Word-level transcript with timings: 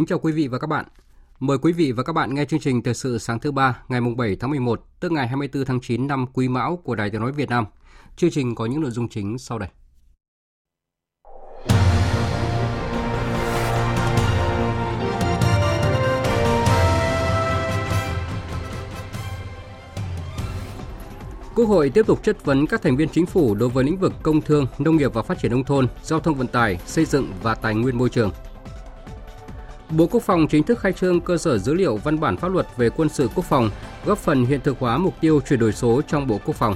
Kính 0.00 0.06
chào 0.06 0.18
quý 0.18 0.32
vị 0.32 0.48
và 0.48 0.58
các 0.58 0.66
bạn. 0.66 0.84
Mời 1.40 1.58
quý 1.58 1.72
vị 1.72 1.92
và 1.92 2.02
các 2.02 2.12
bạn 2.12 2.34
nghe 2.34 2.44
chương 2.44 2.60
trình 2.60 2.82
Thời 2.82 2.94
sự 2.94 3.18
sáng 3.18 3.38
thứ 3.38 3.52
ba 3.52 3.82
ngày 3.88 4.00
7 4.16 4.36
tháng 4.40 4.50
11, 4.50 4.86
tức 5.00 5.12
ngày 5.12 5.28
24 5.28 5.64
tháng 5.64 5.80
9 5.80 6.06
năm 6.06 6.26
Quý 6.32 6.48
Mão 6.48 6.76
của 6.76 6.94
Đài 6.94 7.10
Tiếng 7.10 7.20
nói 7.20 7.32
Việt 7.32 7.48
Nam. 7.48 7.64
Chương 8.16 8.30
trình 8.30 8.54
có 8.54 8.66
những 8.66 8.80
nội 8.80 8.90
dung 8.90 9.08
chính 9.08 9.38
sau 9.38 9.58
đây. 9.58 9.68
Quốc 21.54 21.66
hội 21.66 21.90
tiếp 21.90 22.06
tục 22.06 22.22
chất 22.22 22.44
vấn 22.44 22.66
các 22.66 22.82
thành 22.82 22.96
viên 22.96 23.08
chính 23.08 23.26
phủ 23.26 23.54
đối 23.54 23.68
với 23.68 23.84
lĩnh 23.84 23.96
vực 23.96 24.12
công 24.22 24.40
thương, 24.40 24.66
nông 24.78 24.96
nghiệp 24.96 25.14
và 25.14 25.22
phát 25.22 25.38
triển 25.38 25.50
nông 25.50 25.64
thôn, 25.64 25.86
giao 26.02 26.20
thông 26.20 26.34
vận 26.34 26.46
tải, 26.46 26.78
xây 26.86 27.04
dựng 27.04 27.32
và 27.42 27.54
tài 27.54 27.74
nguyên 27.74 27.98
môi 27.98 28.08
trường. 28.08 28.30
Bộ 29.90 30.06
Quốc 30.06 30.22
phòng 30.22 30.46
chính 30.48 30.62
thức 30.62 30.78
khai 30.78 30.92
trương 30.92 31.20
cơ 31.20 31.36
sở 31.36 31.58
dữ 31.58 31.74
liệu 31.74 31.96
văn 31.96 32.20
bản 32.20 32.36
pháp 32.36 32.48
luật 32.48 32.66
về 32.76 32.90
quân 32.90 33.08
sự 33.08 33.28
quốc 33.34 33.44
phòng, 33.44 33.70
góp 34.04 34.18
phần 34.18 34.44
hiện 34.44 34.60
thực 34.64 34.78
hóa 34.78 34.98
mục 34.98 35.14
tiêu 35.20 35.40
chuyển 35.48 35.60
đổi 35.60 35.72
số 35.72 36.02
trong 36.08 36.26
Bộ 36.26 36.40
Quốc 36.44 36.56
phòng. 36.56 36.74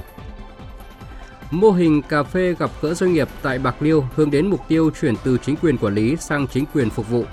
Mô 1.51 1.71
hình 1.71 2.01
cà 2.01 2.23
phê 2.23 2.55
gặp 2.59 2.71
gỡ 2.81 2.93
doanh 2.93 3.13
nghiệp 3.13 3.29
tại 3.41 3.59
Bạc 3.59 3.75
Liêu 3.79 4.05
hướng 4.15 4.31
đến 4.31 4.47
mục 4.47 4.61
tiêu 4.67 4.91
chuyển 5.01 5.15
từ 5.23 5.37
chính 5.37 5.55
quyền 5.55 5.77
quản 5.77 5.95
lý 5.95 6.15
sang 6.15 6.47
chính 6.47 6.65
quyền 6.73 6.89
phục 6.89 7.09
vụ. 7.09 7.25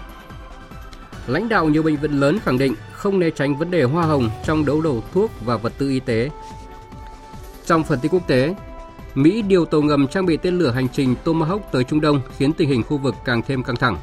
Lãnh 1.26 1.48
đạo 1.48 1.68
nhiều 1.68 1.82
bệnh 1.82 1.96
viện 1.96 2.20
lớn 2.20 2.38
khẳng 2.44 2.58
định 2.58 2.74
không 2.92 3.18
né 3.18 3.30
tránh 3.30 3.56
vấn 3.56 3.70
đề 3.70 3.82
hoa 3.82 4.04
hồng 4.04 4.30
trong 4.44 4.64
đấu 4.64 4.80
đầu 4.80 5.02
thuốc 5.12 5.30
và 5.44 5.56
vật 5.56 5.72
tư 5.78 5.88
y 5.88 6.00
tế. 6.00 6.30
Trong 7.66 7.84
phần 7.84 7.98
tin 8.02 8.12
quốc 8.12 8.26
tế, 8.26 8.54
Mỹ 9.14 9.42
điều 9.42 9.64
tàu 9.64 9.82
ngầm 9.82 10.06
trang 10.06 10.26
bị 10.26 10.36
tên 10.36 10.58
lửa 10.58 10.70
hành 10.70 10.88
trình 10.88 11.14
Tomahawk 11.24 11.60
tới 11.72 11.84
Trung 11.84 12.00
Đông 12.00 12.20
khiến 12.36 12.52
tình 12.52 12.68
hình 12.68 12.82
khu 12.82 12.98
vực 12.98 13.14
càng 13.24 13.42
thêm 13.42 13.62
căng 13.62 13.76
thẳng. 13.76 13.96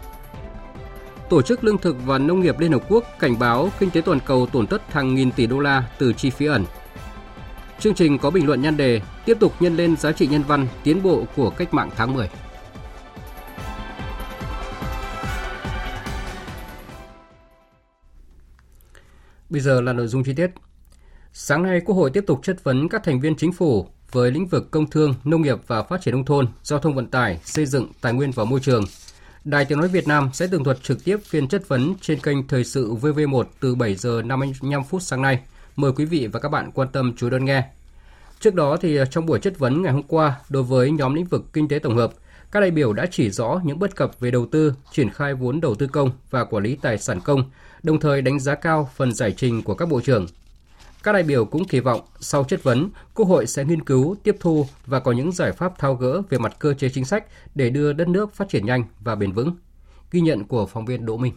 Tổ 1.30 1.42
chức 1.42 1.64
Lương 1.64 1.78
thực 1.78 1.96
và 2.06 2.18
Nông 2.18 2.40
nghiệp 2.40 2.60
Liên 2.60 2.72
Hợp 2.72 2.84
Quốc 2.90 3.04
cảnh 3.20 3.40
báo 3.40 3.70
kinh 3.80 3.92
tế 3.92 4.02
toàn 4.02 4.20
cầu 4.26 4.46
tổn 4.46 4.68
thất 4.68 4.94
hàng 4.94 5.16
nghìn 5.16 5.32
tỷ 5.32 5.48
đô 5.48 5.60
la 5.60 5.84
từ 5.98 6.14
chi 6.14 6.30
phí 6.30 6.46
ẩn. 6.46 6.66
Chương 7.80 7.94
trình 7.94 8.18
có 8.18 8.30
bình 8.30 8.48
luận 8.48 8.62
nhan 8.62 8.78
đề 8.78 9.02
tiếp 9.26 9.38
tục 9.40 9.54
nhân 9.60 9.78
lên 9.78 9.98
giá 9.98 10.12
trị 10.12 10.28
nhân 10.28 10.44
văn 10.44 10.68
tiến 10.84 11.04
bộ 11.04 11.24
của 11.36 11.50
cách 11.50 11.74
mạng 11.74 11.90
tháng 11.96 12.14
10. 12.14 12.30
Bây 19.50 19.62
giờ 19.62 19.82
là 19.82 19.94
nội 19.94 20.08
dung 20.08 20.24
chi 20.24 20.34
tiết. 20.34 20.52
Sáng 21.34 21.64
nay, 21.64 21.82
Quốc 21.86 21.96
hội 21.96 22.10
tiếp 22.14 22.24
tục 22.28 22.40
chất 22.44 22.64
vấn 22.64 22.90
các 22.90 23.04
thành 23.04 23.20
viên 23.20 23.36
chính 23.36 23.54
phủ 23.54 23.88
với 24.12 24.32
lĩnh 24.32 24.48
vực 24.48 24.72
công 24.72 24.90
thương, 24.90 25.14
nông 25.24 25.42
nghiệp 25.42 25.58
và 25.68 25.84
phát 25.84 26.02
triển 26.02 26.14
nông 26.14 26.26
thôn, 26.26 26.48
giao 26.64 26.80
thông 26.80 26.96
vận 26.96 27.08
tải, 27.08 27.40
xây 27.44 27.66
dựng, 27.66 27.88
tài 28.02 28.14
nguyên 28.14 28.32
và 28.32 28.44
môi 28.44 28.60
trường– 28.60 28.84
Đài 29.50 29.66
Tiếng 29.66 29.80
Nói 29.80 29.88
Việt 29.88 30.08
Nam 30.08 30.30
sẽ 30.34 30.48
tường 30.48 30.64
thuật 30.64 30.84
trực 30.84 31.04
tiếp 31.04 31.18
phiên 31.26 31.48
chất 31.48 31.68
vấn 31.68 31.96
trên 32.02 32.20
kênh 32.20 32.48
Thời 32.48 32.64
sự 32.64 32.94
VV1 32.94 33.44
từ 33.60 33.76
7 33.76 33.96
giờ 33.96 34.22
55 34.26 34.84
phút 34.84 35.02
sáng 35.02 35.22
nay. 35.22 35.40
Mời 35.76 35.92
quý 35.92 36.06
vị 36.06 36.28
và 36.28 36.40
các 36.40 36.50
bạn 36.50 36.72
quan 36.72 36.88
tâm 36.88 37.14
chú 37.18 37.30
đón 37.30 37.46
nghe. 37.46 37.64
Trước 38.40 38.56
đó 38.56 38.78
thì 38.82 38.98
à, 38.98 39.06
trong 39.06 39.26
buổi 39.26 39.40
chất 39.40 39.60
vấn 39.60 39.82
ngày 39.82 39.94
hôm 39.94 40.04
qua 40.04 40.36
đối 40.50 40.64
với 40.64 40.92
nhóm 40.92 41.14
lĩnh 41.14 41.26
vực 41.26 41.46
kinh 41.54 41.68
tế 41.68 41.80
tổng 41.80 41.96
hợp, 41.96 42.12
các 42.52 42.60
đại 42.60 42.72
biểu 42.72 42.94
đã 42.94 43.06
chỉ 43.12 43.30
rõ 43.30 43.62
những 43.64 43.80
bất 43.80 43.96
cập 43.96 44.20
về 44.20 44.32
đầu 44.32 44.46
tư, 44.52 44.74
triển 44.92 45.10
khai 45.10 45.34
vốn 45.34 45.62
đầu 45.62 45.76
tư 45.76 45.88
công 45.88 46.12
và 46.30 46.44
quản 46.44 46.64
lý 46.64 46.76
tài 46.82 46.98
sản 46.98 47.22
công, 47.22 47.44
đồng 47.84 48.00
thời 48.00 48.22
đánh 48.22 48.40
giá 48.40 48.56
cao 48.56 48.90
phần 48.96 49.14
giải 49.14 49.34
trình 49.38 49.64
của 49.64 49.76
các 49.76 49.90
bộ 49.90 50.02
trưởng, 50.02 50.28
các 51.10 51.14
đại 51.14 51.24
biểu 51.24 51.46
cũng 51.46 51.68
kỳ 51.68 51.80
vọng 51.80 52.02
sau 52.20 52.44
chất 52.44 52.64
vấn, 52.64 52.90
Quốc 53.14 53.26
hội 53.26 53.48
sẽ 53.48 53.66
nghiên 53.66 53.84
cứu, 53.84 54.16
tiếp 54.24 54.36
thu 54.40 54.68
và 54.86 55.00
có 55.00 55.12
những 55.12 55.32
giải 55.32 55.52
pháp 55.52 55.78
thao 55.78 55.96
gỡ 55.96 56.22
về 56.30 56.38
mặt 56.38 56.56
cơ 56.60 56.74
chế 56.74 56.90
chính 56.90 57.06
sách 57.06 57.26
để 57.56 57.70
đưa 57.70 57.94
đất 57.94 58.08
nước 58.08 58.34
phát 58.34 58.50
triển 58.50 58.66
nhanh 58.66 58.84
và 59.00 59.16
bền 59.16 59.32
vững. 59.32 59.56
Ghi 60.12 60.22
nhận 60.22 60.44
của 60.44 60.66
phóng 60.66 60.86
viên 60.86 61.06
Đỗ 61.06 61.18
Minh. 61.18 61.34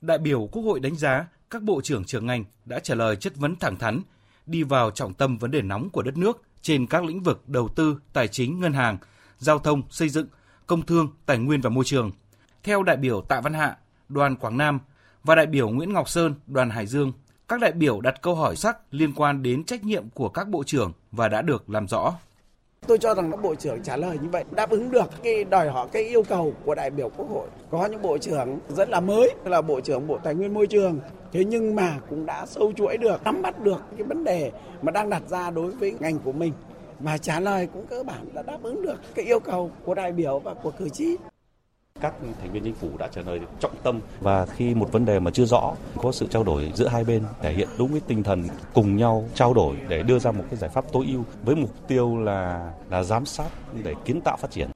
Đại 0.00 0.18
biểu 0.18 0.48
Quốc 0.52 0.62
hội 0.62 0.80
đánh 0.80 0.96
giá 0.96 1.26
các 1.50 1.62
bộ 1.62 1.80
trưởng 1.80 2.04
trưởng 2.04 2.26
ngành 2.26 2.44
đã 2.64 2.78
trả 2.78 2.94
lời 2.94 3.16
chất 3.16 3.36
vấn 3.36 3.56
thẳng 3.56 3.76
thắn, 3.76 4.00
đi 4.46 4.62
vào 4.62 4.90
trọng 4.90 5.14
tâm 5.14 5.38
vấn 5.38 5.50
đề 5.50 5.62
nóng 5.62 5.90
của 5.90 6.02
đất 6.02 6.16
nước 6.16 6.42
trên 6.62 6.86
các 6.86 7.04
lĩnh 7.04 7.22
vực 7.22 7.48
đầu 7.48 7.68
tư, 7.68 8.00
tài 8.12 8.28
chính, 8.28 8.60
ngân 8.60 8.72
hàng, 8.72 8.98
giao 9.38 9.58
thông, 9.58 9.82
xây 9.90 10.08
dựng, 10.08 10.26
công 10.66 10.86
thương, 10.86 11.08
tài 11.26 11.38
nguyên 11.38 11.60
và 11.60 11.70
môi 11.70 11.84
trường. 11.84 12.12
Theo 12.62 12.82
đại 12.82 12.96
biểu 12.96 13.20
Tạ 13.20 13.40
Văn 13.40 13.54
Hạ, 13.54 13.76
đoàn 14.08 14.36
Quảng 14.36 14.56
Nam 14.56 14.78
và 15.24 15.34
đại 15.34 15.46
biểu 15.46 15.70
Nguyễn 15.70 15.92
Ngọc 15.92 16.08
Sơn, 16.08 16.34
đoàn 16.46 16.70
Hải 16.70 16.86
Dương, 16.86 17.12
các 17.50 17.60
đại 17.60 17.72
biểu 17.72 18.00
đặt 18.00 18.22
câu 18.22 18.34
hỏi 18.34 18.56
sắc 18.56 18.78
liên 18.90 19.12
quan 19.16 19.42
đến 19.42 19.64
trách 19.64 19.84
nhiệm 19.84 20.04
của 20.14 20.28
các 20.28 20.48
bộ 20.48 20.64
trưởng 20.64 20.92
và 21.12 21.28
đã 21.28 21.42
được 21.42 21.70
làm 21.70 21.88
rõ. 21.88 22.14
Tôi 22.86 22.98
cho 22.98 23.14
rằng 23.14 23.30
các 23.30 23.42
bộ 23.42 23.54
trưởng 23.54 23.82
trả 23.82 23.96
lời 23.96 24.18
như 24.22 24.28
vậy 24.28 24.44
đáp 24.50 24.70
ứng 24.70 24.90
được 24.90 25.10
cái 25.22 25.44
đòi 25.44 25.68
hỏi 25.68 25.88
cái 25.92 26.02
yêu 26.04 26.22
cầu 26.28 26.54
của 26.64 26.74
đại 26.74 26.90
biểu 26.90 27.08
Quốc 27.16 27.30
hội. 27.30 27.48
Có 27.70 27.86
những 27.86 28.02
bộ 28.02 28.18
trưởng 28.18 28.58
rất 28.68 28.88
là 28.88 29.00
mới 29.00 29.34
là 29.44 29.62
bộ 29.62 29.80
trưởng 29.80 30.06
Bộ 30.06 30.18
Tài 30.24 30.34
nguyên 30.34 30.54
Môi 30.54 30.66
trường. 30.66 31.00
Thế 31.32 31.44
nhưng 31.44 31.74
mà 31.76 31.98
cũng 32.10 32.26
đã 32.26 32.46
sâu 32.46 32.72
chuỗi 32.76 32.96
được, 32.96 33.24
nắm 33.24 33.42
bắt 33.42 33.58
được 33.58 33.82
cái 33.96 34.06
vấn 34.06 34.24
đề 34.24 34.52
mà 34.82 34.92
đang 34.92 35.10
đặt 35.10 35.22
ra 35.28 35.50
đối 35.50 35.70
với 35.70 35.94
ngành 36.00 36.18
của 36.18 36.32
mình 36.32 36.52
và 37.00 37.18
trả 37.18 37.40
lời 37.40 37.68
cũng 37.72 37.86
cơ 37.86 38.02
bản 38.02 38.34
đã 38.34 38.42
đáp 38.42 38.58
ứng 38.62 38.82
được 38.82 38.96
cái 39.14 39.24
yêu 39.24 39.40
cầu 39.40 39.70
của 39.84 39.94
đại 39.94 40.12
biểu 40.12 40.38
và 40.38 40.54
của 40.54 40.70
cử 40.70 40.88
tri 40.88 41.16
các 42.00 42.14
thành 42.40 42.52
viên 42.52 42.64
chính 42.64 42.74
phủ 42.74 42.90
đã 42.98 43.08
trả 43.08 43.22
lời 43.22 43.40
trọng 43.60 43.76
tâm. 43.82 44.00
Và 44.20 44.46
khi 44.46 44.74
một 44.74 44.92
vấn 44.92 45.04
đề 45.04 45.20
mà 45.20 45.30
chưa 45.30 45.44
rõ 45.44 45.74
có 45.96 46.12
sự 46.12 46.26
trao 46.30 46.44
đổi 46.44 46.72
giữa 46.74 46.88
hai 46.88 47.04
bên 47.04 47.22
thể 47.42 47.52
hiện 47.52 47.68
đúng 47.78 47.90
cái 47.90 48.00
tinh 48.06 48.22
thần 48.22 48.48
cùng 48.74 48.96
nhau 48.96 49.28
trao 49.34 49.54
đổi 49.54 49.76
để 49.88 50.02
đưa 50.02 50.18
ra 50.18 50.32
một 50.32 50.44
cái 50.50 50.58
giải 50.58 50.70
pháp 50.70 50.84
tối 50.92 51.06
ưu 51.08 51.24
với 51.44 51.56
mục 51.56 51.88
tiêu 51.88 52.16
là 52.16 52.72
là 52.90 53.02
giám 53.02 53.26
sát 53.26 53.48
để 53.84 53.94
kiến 54.04 54.20
tạo 54.20 54.36
phát 54.36 54.50
triển. 54.50 54.70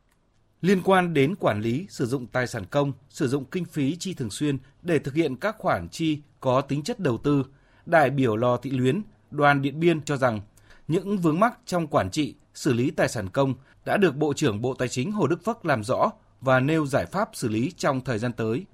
Liên 0.61 0.83
quan 0.85 1.15
đến 1.15 1.35
quản 1.37 1.61
lý 1.61 1.87
sử 1.91 2.07
dụng 2.07 2.27
tài 2.27 2.47
sản 2.47 2.65
công, 2.71 2.93
sử 3.09 3.29
dụng 3.29 3.45
kinh 3.45 3.65
phí 3.65 3.97
chi 3.97 4.15
thường 4.15 4.31
xuyên 4.31 4.59
để 4.83 4.99
thực 4.99 5.15
hiện 5.15 5.37
các 5.37 5.57
khoản 5.59 5.89
chi 5.89 6.19
có 6.41 6.61
tính 6.61 6.83
chất 6.83 7.01
đầu 7.01 7.19
tư, 7.19 7.45
đại 7.87 8.11
biểu 8.11 8.37
Lò 8.37 8.57
Thị 8.57 8.71
Luyến, 8.71 9.03
đoàn 9.31 9.63
Điện 9.63 9.81
Biên 9.81 10.01
cho 10.01 10.17
rằng 10.17 10.41
những 10.89 11.19
vướng 11.19 11.41
mắc 11.41 11.59
trong 11.67 11.87
quản 11.87 12.11
trị, 12.11 12.35
xử 12.55 12.73
lý 12.73 12.91
tài 12.91 13.09
sản 13.09 13.29
công 13.29 13.55
đã 13.85 13.97
được 13.97 14.17
Bộ 14.17 14.33
trưởng 14.35 14.61
Bộ 14.61 14.75
Tài 14.75 14.89
chính 14.89 15.13
Hồ 15.13 15.27
Đức 15.27 15.45
Phước 15.45 15.67
làm 15.67 15.85
rõ 15.85 16.11
và 16.45 16.61
nêu 16.61 16.87
giải 16.87 17.07
pháp 17.07 17.29
xử 17.33 17.49
lý 17.49 17.73
trong 17.77 18.01
thời 18.01 18.19
gian 18.19 18.33
tới. 18.33 18.65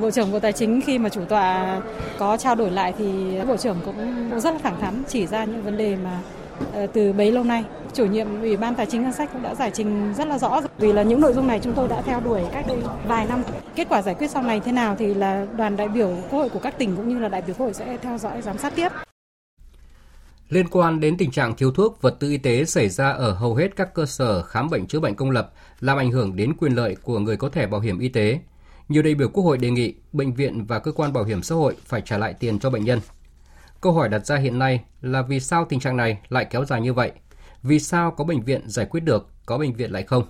Bộ 0.00 0.10
trưởng 0.10 0.32
Bộ 0.32 0.40
Tài 0.40 0.52
chính 0.52 0.80
khi 0.80 0.98
mà 0.98 1.08
chủ 1.08 1.24
tọa 1.24 1.80
có 2.18 2.36
trao 2.36 2.54
đổi 2.54 2.70
lại 2.70 2.94
thì 2.98 3.38
Bộ 3.48 3.56
trưởng 3.56 3.76
cũng 3.84 4.30
rất 4.40 4.54
là 4.54 4.60
thẳng 4.62 4.80
thắn 4.80 5.02
chỉ 5.08 5.26
ra 5.26 5.44
những 5.44 5.62
vấn 5.62 5.76
đề 5.76 5.96
mà 5.96 6.20
ờ, 6.72 6.86
từ 6.86 7.12
bấy 7.12 7.32
lâu 7.32 7.44
nay. 7.44 7.64
Chủ 7.94 8.06
nhiệm 8.06 8.40
ủy 8.40 8.56
ban 8.56 8.74
tài 8.74 8.86
chính 8.86 9.02
ngân 9.02 9.12
sách 9.12 9.30
cũng 9.32 9.42
đã 9.42 9.54
giải 9.54 9.70
trình 9.74 10.14
rất 10.16 10.28
là 10.28 10.38
rõ 10.38 10.60
vì 10.78 10.92
là 10.92 11.02
những 11.02 11.20
nội 11.20 11.32
dung 11.32 11.46
này 11.46 11.60
chúng 11.62 11.72
tôi 11.72 11.88
đã 11.88 12.02
theo 12.02 12.20
đuổi 12.20 12.42
cách 12.52 12.64
đây 12.68 12.78
vài 13.06 13.26
năm. 13.26 13.42
Kết 13.74 13.88
quả 13.88 14.02
giải 14.02 14.14
quyết 14.14 14.30
sau 14.30 14.42
này 14.42 14.60
thế 14.60 14.72
nào 14.72 14.96
thì 14.98 15.14
là 15.14 15.46
đoàn 15.56 15.76
đại 15.76 15.88
biểu 15.88 16.16
quốc 16.30 16.38
hội 16.38 16.48
của 16.48 16.60
các 16.60 16.78
tỉnh 16.78 16.96
cũng 16.96 17.08
như 17.08 17.18
là 17.18 17.28
đại 17.28 17.42
biểu 17.42 17.54
quốc 17.58 17.66
hội 17.66 17.74
sẽ 17.74 17.96
theo 18.02 18.18
dõi 18.18 18.42
giám 18.42 18.58
sát 18.58 18.72
tiếp. 18.76 18.88
Liên 20.48 20.68
quan 20.70 21.00
đến 21.00 21.16
tình 21.16 21.30
trạng 21.30 21.56
thiếu 21.56 21.72
thuốc, 21.72 22.02
vật 22.02 22.16
tư 22.20 22.30
y 22.30 22.38
tế 22.38 22.64
xảy 22.64 22.88
ra 22.88 23.10
ở 23.10 23.32
hầu 23.32 23.54
hết 23.54 23.76
các 23.76 23.94
cơ 23.94 24.06
sở 24.06 24.42
khám 24.42 24.70
bệnh 24.70 24.86
chữa 24.86 25.00
bệnh 25.00 25.14
công 25.14 25.30
lập, 25.30 25.52
làm 25.80 25.98
ảnh 25.98 26.10
hưởng 26.10 26.36
đến 26.36 26.52
quyền 26.58 26.72
lợi 26.72 26.96
của 27.02 27.18
người 27.18 27.36
có 27.36 27.48
thẻ 27.48 27.66
bảo 27.66 27.80
hiểm 27.80 27.98
y 27.98 28.08
tế. 28.08 28.40
Nhiều 28.88 29.02
đại 29.02 29.14
biểu 29.14 29.28
Quốc 29.28 29.44
hội 29.44 29.58
đề 29.58 29.70
nghị 29.70 29.94
bệnh 30.12 30.34
viện 30.34 30.64
và 30.64 30.78
cơ 30.78 30.92
quan 30.92 31.12
bảo 31.12 31.24
hiểm 31.24 31.42
xã 31.42 31.54
hội 31.54 31.76
phải 31.84 32.00
trả 32.00 32.18
lại 32.18 32.34
tiền 32.34 32.58
cho 32.58 32.70
bệnh 32.70 32.84
nhân. 32.84 33.00
Câu 33.80 33.92
hỏi 33.92 34.08
đặt 34.08 34.26
ra 34.26 34.36
hiện 34.36 34.58
nay 34.58 34.84
là 35.00 35.22
vì 35.22 35.40
sao 35.40 35.66
tình 35.68 35.80
trạng 35.80 35.96
này 35.96 36.18
lại 36.28 36.44
kéo 36.50 36.64
dài 36.64 36.80
như 36.80 36.92
vậy? 36.92 37.12
Vì 37.62 37.80
sao 37.80 38.10
có 38.10 38.24
bệnh 38.24 38.40
viện 38.40 38.62
giải 38.68 38.86
quyết 38.86 39.00
được, 39.00 39.28
có 39.46 39.58
bệnh 39.58 39.72
viện 39.72 39.92
lại 39.92 40.02
không? 40.02 40.26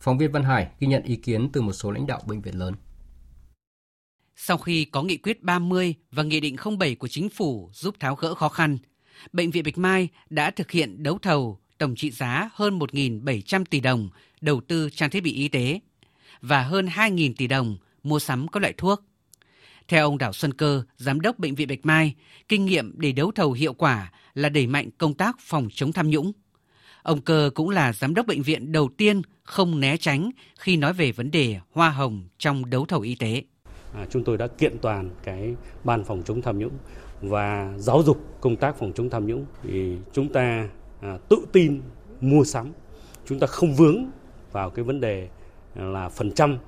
Phóng 0.00 0.18
viên 0.18 0.32
Văn 0.32 0.44
Hải 0.44 0.68
ghi 0.80 0.86
nhận 0.86 1.02
ý 1.02 1.16
kiến 1.16 1.50
từ 1.52 1.60
một 1.60 1.72
số 1.72 1.90
lãnh 1.90 2.06
đạo 2.06 2.20
bệnh 2.26 2.40
viện 2.40 2.58
lớn. 2.58 2.74
Sau 4.36 4.58
khi 4.58 4.84
có 4.84 5.02
nghị 5.02 5.16
quyết 5.16 5.42
30 5.42 5.94
và 6.12 6.22
nghị 6.22 6.40
định 6.40 6.56
07 6.78 6.94
của 6.94 7.08
chính 7.08 7.28
phủ 7.28 7.70
giúp 7.72 7.94
tháo 8.00 8.14
gỡ 8.14 8.34
khó 8.34 8.48
khăn, 8.48 8.78
Bệnh 9.32 9.50
viện 9.50 9.64
Bạch 9.64 9.78
Mai 9.78 10.08
đã 10.30 10.50
thực 10.50 10.70
hiện 10.70 11.02
đấu 11.02 11.18
thầu 11.18 11.58
tổng 11.78 11.94
trị 11.96 12.10
giá 12.10 12.50
hơn 12.54 12.78
1.700 12.78 13.64
tỷ 13.70 13.80
đồng 13.80 14.08
đầu 14.40 14.60
tư 14.60 14.90
trang 14.90 15.10
thiết 15.10 15.22
bị 15.22 15.32
y 15.32 15.48
tế 15.48 15.80
và 16.40 16.62
hơn 16.62 16.86
2.000 16.86 17.32
tỷ 17.36 17.46
đồng 17.46 17.76
mua 18.02 18.18
sắm 18.18 18.48
các 18.48 18.60
loại 18.60 18.74
thuốc. 18.76 19.02
Theo 19.88 20.04
ông 20.04 20.18
Đào 20.18 20.32
Xuân 20.32 20.54
Cơ, 20.54 20.82
Giám 20.96 21.20
đốc 21.20 21.38
Bệnh 21.38 21.54
viện 21.54 21.68
Bạch 21.68 21.86
Mai, 21.86 22.14
kinh 22.48 22.64
nghiệm 22.64 22.92
để 22.96 23.12
đấu 23.12 23.32
thầu 23.34 23.52
hiệu 23.52 23.72
quả 23.72 24.12
là 24.34 24.48
đẩy 24.48 24.66
mạnh 24.66 24.90
công 24.98 25.14
tác 25.14 25.36
phòng 25.40 25.68
chống 25.74 25.92
tham 25.92 26.10
nhũng. 26.10 26.32
Ông 27.02 27.20
Cơ 27.20 27.50
cũng 27.54 27.70
là 27.70 27.92
giám 27.92 28.14
đốc 28.14 28.26
bệnh 28.26 28.42
viện 28.42 28.72
đầu 28.72 28.88
tiên 28.96 29.22
không 29.42 29.80
né 29.80 29.96
tránh 29.96 30.30
khi 30.58 30.76
nói 30.76 30.92
về 30.92 31.12
vấn 31.12 31.30
đề 31.30 31.56
hoa 31.72 31.90
hồng 31.90 32.28
trong 32.38 32.70
đấu 32.70 32.84
thầu 32.86 33.00
y 33.00 33.14
tế. 33.14 33.42
À, 33.94 34.06
chúng 34.10 34.24
tôi 34.24 34.38
đã 34.38 34.46
kiện 34.46 34.78
toàn 34.78 35.10
cái 35.22 35.54
ban 35.84 36.04
phòng 36.04 36.22
chống 36.26 36.42
tham 36.42 36.58
nhũng 36.58 36.78
và 37.22 37.74
giáo 37.76 38.02
dục 38.02 38.20
công 38.40 38.56
tác 38.56 38.76
phòng 38.76 38.92
chống 38.94 39.10
tham 39.10 39.26
nhũng 39.26 39.44
thì 39.62 39.96
chúng 40.12 40.28
ta 40.28 40.68
à, 41.00 41.18
tự 41.28 41.36
tin 41.52 41.80
mua 42.20 42.44
sắm 42.44 42.72
chúng 43.26 43.38
ta 43.38 43.46
không 43.46 43.74
vướng 43.74 44.04
vào 44.52 44.70
cái 44.70 44.84
vấn 44.84 45.00
đề 45.00 45.28
là 45.74 46.08
phần 46.08 46.32
trăm 46.32 46.58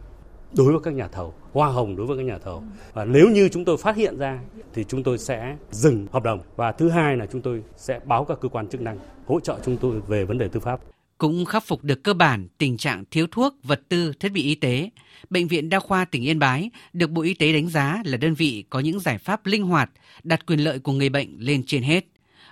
đối 0.57 0.73
với 0.73 0.81
các 0.85 0.95
nhà 0.95 1.09
thầu, 1.09 1.35
hoa 1.53 1.69
hồng 1.69 1.97
đối 1.97 2.07
với 2.07 2.17
các 2.17 2.23
nhà 2.23 2.39
thầu. 2.39 2.63
Và 2.93 3.05
nếu 3.05 3.29
như 3.29 3.49
chúng 3.49 3.65
tôi 3.65 3.77
phát 3.77 3.97
hiện 3.97 4.19
ra 4.19 4.41
thì 4.73 4.85
chúng 4.85 5.03
tôi 5.03 5.19
sẽ 5.19 5.57
dừng 5.71 6.07
hợp 6.13 6.23
đồng. 6.23 6.41
Và 6.57 6.73
thứ 6.73 6.89
hai 6.89 7.17
là 7.17 7.27
chúng 7.27 7.41
tôi 7.41 7.63
sẽ 7.77 8.01
báo 8.05 8.25
các 8.25 8.39
cơ 8.41 8.49
quan 8.49 8.69
chức 8.69 8.81
năng 8.81 8.99
hỗ 9.27 9.41
trợ 9.41 9.59
chúng 9.65 9.77
tôi 9.77 10.01
về 10.01 10.25
vấn 10.25 10.39
đề 10.39 10.49
tư 10.49 10.61
pháp. 10.61 10.81
Cũng 11.23 11.45
khắc 11.45 11.65
phục 11.67 11.85
được 11.85 12.03
cơ 12.03 12.15
bản 12.15 12.49
tình 12.59 12.77
trạng 12.77 13.05
thiếu 13.11 13.27
thuốc, 13.31 13.55
vật 13.63 13.81
tư, 13.89 14.13
thiết 14.21 14.29
bị 14.29 14.43
y 14.43 14.55
tế. 14.55 14.91
Bệnh 15.31 15.49
viện 15.49 15.69
Đa 15.69 15.79
khoa 15.79 16.05
tỉnh 16.05 16.23
Yên 16.23 16.39
Bái 16.39 16.71
được 16.93 17.11
Bộ 17.11 17.23
Y 17.23 17.35
tế 17.35 17.53
đánh 17.53 17.69
giá 17.69 18.03
là 18.05 18.17
đơn 18.17 18.35
vị 18.35 18.65
có 18.71 18.81
những 18.81 19.01
giải 19.01 19.19
pháp 19.19 19.47
linh 19.47 19.63
hoạt, 19.63 19.91
đặt 20.23 20.47
quyền 20.47 20.59
lợi 20.59 20.79
của 20.79 20.93
người 20.93 21.09
bệnh 21.09 21.37
lên 21.39 21.63
trên 21.67 21.83
hết. 21.83 22.05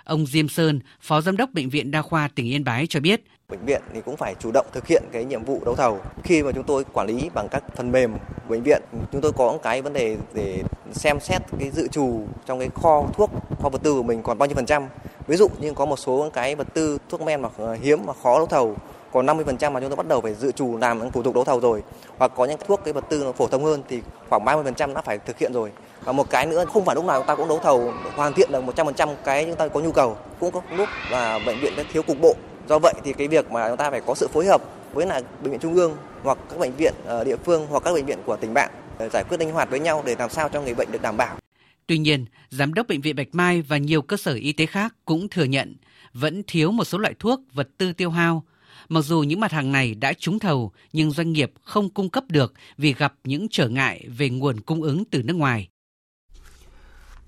Ông 0.03 0.25
Diêm 0.25 0.47
Sơn, 0.47 0.79
Phó 1.01 1.21
Giám 1.21 1.37
đốc 1.37 1.49
Bệnh 1.53 1.69
viện 1.69 1.91
Đa 1.91 2.01
khoa 2.01 2.27
tỉnh 2.27 2.45
Yên 2.45 2.63
Bái 2.63 2.87
cho 2.87 2.99
biết, 2.99 3.23
bệnh 3.49 3.65
viện 3.65 3.81
thì 3.93 4.01
cũng 4.05 4.17
phải 4.17 4.35
chủ 4.39 4.51
động 4.53 4.65
thực 4.73 4.87
hiện 4.87 5.03
cái 5.11 5.25
nhiệm 5.25 5.43
vụ 5.43 5.61
đấu 5.65 5.75
thầu. 5.75 6.01
Khi 6.23 6.43
mà 6.43 6.51
chúng 6.51 6.63
tôi 6.63 6.83
quản 6.93 7.07
lý 7.07 7.29
bằng 7.33 7.47
các 7.51 7.63
phần 7.75 7.91
mềm 7.91 8.13
của 8.13 8.49
bệnh 8.49 8.63
viện, 8.63 8.81
chúng 9.11 9.21
tôi 9.21 9.31
có 9.31 9.57
cái 9.63 9.81
vấn 9.81 9.93
đề 9.93 10.17
để 10.33 10.63
xem 10.91 11.19
xét 11.19 11.41
cái 11.59 11.69
dự 11.69 11.87
trù 11.87 12.27
trong 12.45 12.59
cái 12.59 12.69
kho 12.75 13.07
thuốc, 13.13 13.31
kho 13.61 13.69
vật 13.69 13.83
tư 13.83 13.93
của 13.93 14.03
mình 14.03 14.23
còn 14.23 14.37
bao 14.37 14.47
nhiêu 14.47 14.55
phần 14.55 14.65
trăm. 14.65 14.83
Ví 15.27 15.37
dụ 15.37 15.47
như 15.59 15.73
có 15.73 15.85
một 15.85 15.99
số 15.99 16.29
cái 16.33 16.55
vật 16.55 16.67
tư, 16.73 16.97
thuốc 17.09 17.21
men 17.21 17.41
mà 17.41 17.49
ờ, 17.57 17.77
hiếm 17.81 18.05
mà 18.05 18.13
khó 18.23 18.37
đấu 18.37 18.47
thầu 18.47 18.75
còn 19.11 19.25
50% 19.25 19.73
mà 19.73 19.79
chúng 19.79 19.89
tôi 19.89 19.95
bắt 19.95 20.07
đầu 20.07 20.21
phải 20.21 20.33
dự 20.33 20.51
trù 20.51 20.77
làm 20.77 20.99
những 20.99 21.11
thủ 21.11 21.23
tục 21.23 21.35
đấu 21.35 21.43
thầu 21.43 21.59
rồi, 21.59 21.83
hoặc 22.17 22.31
có 22.35 22.45
những 22.45 22.59
thuốc 22.67 22.81
cái 22.83 22.93
vật 22.93 23.05
tư 23.09 23.23
nó 23.23 23.31
phổ 23.31 23.47
thông 23.47 23.63
hơn 23.63 23.83
thì 23.89 24.01
khoảng 24.29 24.45
30% 24.45 24.93
đã 24.93 25.01
phải 25.01 25.17
thực 25.17 25.37
hiện 25.37 25.53
rồi. 25.53 25.71
Và 26.03 26.11
một 26.11 26.29
cái 26.29 26.45
nữa, 26.45 26.65
không 26.73 26.85
phải 26.85 26.95
lúc 26.95 27.05
nào 27.05 27.19
chúng 27.19 27.27
ta 27.27 27.35
cũng 27.35 27.47
đấu 27.47 27.59
thầu 27.63 27.93
hoàn 28.15 28.33
thiện 28.33 28.51
được 28.51 28.63
100% 28.63 29.09
cái 29.23 29.45
chúng 29.45 29.55
ta 29.55 29.67
có 29.67 29.79
nhu 29.79 29.91
cầu. 29.91 30.17
Cũng 30.39 30.51
có 30.51 30.61
lúc 30.71 30.89
là 31.11 31.39
bệnh 31.45 31.59
viện 31.59 31.73
thiếu 31.93 32.03
cục 32.03 32.17
bộ. 32.21 32.35
Do 32.69 32.79
vậy 32.79 32.93
thì 33.03 33.13
cái 33.13 33.27
việc 33.27 33.51
mà 33.51 33.67
chúng 33.67 33.77
ta 33.77 33.91
phải 33.91 34.01
có 34.01 34.15
sự 34.15 34.27
phối 34.27 34.45
hợp 34.45 34.61
với 34.93 35.05
là 35.05 35.21
bệnh 35.41 35.51
viện 35.51 35.59
trung 35.59 35.75
ương 35.75 35.97
hoặc 36.23 36.37
các 36.49 36.59
bệnh 36.59 36.71
viện 36.71 36.93
ờ, 37.05 37.23
địa 37.23 37.37
phương 37.45 37.67
hoặc 37.69 37.83
các 37.83 37.93
bệnh 37.93 38.05
viện 38.05 38.17
của 38.25 38.35
tỉnh 38.35 38.53
bạn 38.53 38.69
giải 39.13 39.23
quyết 39.29 39.39
linh 39.39 39.51
hoạt 39.51 39.69
với 39.69 39.79
nhau 39.79 40.03
để 40.05 40.15
làm 40.19 40.29
sao 40.29 40.49
cho 40.49 40.61
người 40.61 40.73
bệnh 40.73 40.91
được 40.91 41.01
đảm 41.01 41.17
bảo. 41.17 41.40
Tuy 41.87 41.97
nhiên, 41.97 42.25
giám 42.49 42.73
đốc 42.73 42.87
bệnh 42.87 43.01
viện 43.01 43.15
Bạch 43.15 43.27
Mai 43.31 43.61
và 43.61 43.77
nhiều 43.77 44.01
cơ 44.01 44.17
sở 44.17 44.33
y 44.33 44.53
tế 44.53 44.65
khác 44.65 44.95
cũng 45.05 45.29
thừa 45.29 45.43
nhận 45.43 45.75
vẫn 46.13 46.43
thiếu 46.47 46.71
một 46.71 46.83
số 46.83 46.97
loại 46.97 47.13
thuốc, 47.19 47.41
vật 47.53 47.69
tư 47.77 47.93
tiêu 47.93 48.09
hao. 48.09 48.43
Mặc 48.89 49.01
dù 49.01 49.19
những 49.19 49.39
mặt 49.39 49.51
hàng 49.51 49.71
này 49.71 49.95
đã 49.95 50.13
trúng 50.13 50.39
thầu 50.39 50.71
nhưng 50.93 51.11
doanh 51.11 51.33
nghiệp 51.33 51.51
không 51.63 51.89
cung 51.89 52.09
cấp 52.09 52.23
được 52.27 52.53
vì 52.77 52.93
gặp 52.93 53.13
những 53.23 53.47
trở 53.51 53.69
ngại 53.69 54.05
về 54.17 54.29
nguồn 54.29 54.59
cung 54.59 54.81
ứng 54.81 55.05
từ 55.05 55.23
nước 55.23 55.35
ngoài. 55.35 55.67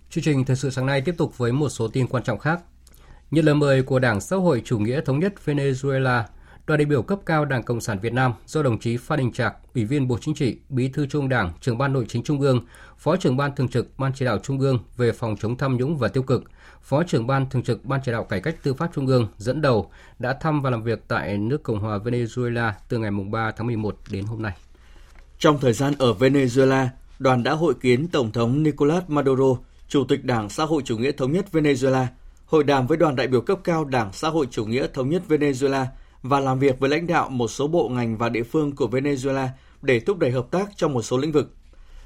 Chương 0.09 0.23
trình 0.23 0.45
thời 0.45 0.55
sự 0.55 0.69
sáng 0.69 0.85
nay 0.85 1.01
tiếp 1.01 1.15
tục 1.17 1.37
với 1.37 1.51
một 1.51 1.69
số 1.69 1.87
tin 1.87 2.07
quan 2.07 2.23
trọng 2.23 2.39
khác. 2.39 2.61
Nhận 3.31 3.45
lời 3.45 3.55
mời 3.55 3.83
của 3.83 3.99
Đảng 3.99 4.21
Xã 4.21 4.35
hội 4.35 4.61
Chủ 4.65 4.79
nghĩa 4.79 5.01
Thống 5.01 5.19
nhất 5.19 5.33
Venezuela, 5.45 6.23
đoàn 6.65 6.77
đại 6.77 6.85
biểu 6.85 7.01
cấp 7.01 7.19
cao 7.25 7.45
Đảng 7.45 7.63
Cộng 7.63 7.81
sản 7.81 7.99
Việt 7.99 8.13
Nam 8.13 8.33
do 8.45 8.63
đồng 8.63 8.79
chí 8.79 8.97
Phan 8.97 9.19
Đình 9.19 9.31
Trạc, 9.31 9.55
Ủy 9.75 9.85
viên 9.85 10.07
Bộ 10.07 10.17
Chính 10.21 10.35
trị, 10.35 10.57
Bí 10.69 10.87
thư 10.87 11.05
Trung 11.05 11.29
Đảng, 11.29 11.51
Trưởng 11.61 11.77
ban 11.77 11.93
Nội 11.93 12.05
chính 12.07 12.23
Trung 12.23 12.41
ương, 12.41 12.65
Phó 12.97 13.15
trưởng 13.15 13.37
ban 13.37 13.55
Thường 13.55 13.67
trực 13.67 13.87
Ban 13.97 14.11
Chỉ 14.15 14.25
đạo 14.25 14.37
Trung 14.43 14.59
ương 14.59 14.79
về 14.97 15.11
phòng 15.11 15.35
chống 15.39 15.57
tham 15.57 15.77
nhũng 15.77 15.97
và 15.97 16.07
tiêu 16.07 16.23
cực, 16.23 16.43
Phó 16.81 17.03
trưởng 17.03 17.27
ban 17.27 17.49
Thường 17.49 17.63
trực 17.63 17.85
Ban 17.85 17.99
Chỉ 18.05 18.11
đạo 18.11 18.23
Cải 18.23 18.41
cách 18.41 18.55
Tư 18.63 18.73
pháp 18.73 18.91
Trung 18.95 19.07
ương 19.07 19.27
dẫn 19.37 19.61
đầu 19.61 19.91
đã 20.19 20.33
thăm 20.33 20.61
và 20.61 20.69
làm 20.69 20.83
việc 20.83 21.03
tại 21.07 21.37
nước 21.37 21.63
Cộng 21.63 21.79
hòa 21.79 21.97
Venezuela 21.97 22.71
từ 22.89 22.97
ngày 22.97 23.11
3 23.11 23.51
tháng 23.51 23.67
11 23.67 23.97
đến 24.11 24.25
hôm 24.25 24.41
nay. 24.41 24.53
Trong 25.39 25.59
thời 25.59 25.73
gian 25.73 25.93
ở 25.99 26.13
Venezuela, 26.13 26.87
đoàn 27.19 27.43
đã 27.43 27.51
hội 27.53 27.73
kiến 27.73 28.07
Tổng 28.07 28.31
thống 28.31 28.63
Nicolas 28.63 29.03
Maduro, 29.07 29.55
Chủ 29.87 30.03
tịch 30.03 30.25
Đảng 30.25 30.49
Xã 30.49 30.65
hội 30.65 30.81
Chủ 30.85 30.97
nghĩa 30.97 31.11
Thống 31.11 31.31
nhất 31.31 31.45
Venezuela– 31.51 32.05
hội 32.53 32.63
đàm 32.63 32.87
với 32.87 32.97
đoàn 32.97 33.15
đại 33.15 33.27
biểu 33.27 33.41
cấp 33.41 33.59
cao 33.63 33.85
Đảng 33.85 34.13
Xã 34.13 34.29
hội 34.29 34.47
Chủ 34.51 34.65
nghĩa 34.65 34.87
Thống 34.93 35.09
nhất 35.09 35.23
Venezuela 35.27 35.85
và 36.23 36.39
làm 36.39 36.59
việc 36.59 36.79
với 36.79 36.89
lãnh 36.89 37.07
đạo 37.07 37.29
một 37.29 37.47
số 37.47 37.67
bộ 37.67 37.89
ngành 37.89 38.17
và 38.17 38.29
địa 38.29 38.43
phương 38.43 38.75
của 38.75 38.87
Venezuela 38.87 39.47
để 39.81 39.99
thúc 39.99 40.17
đẩy 40.17 40.31
hợp 40.31 40.47
tác 40.51 40.69
trong 40.75 40.93
một 40.93 41.01
số 41.01 41.17
lĩnh 41.17 41.31
vực. 41.31 41.55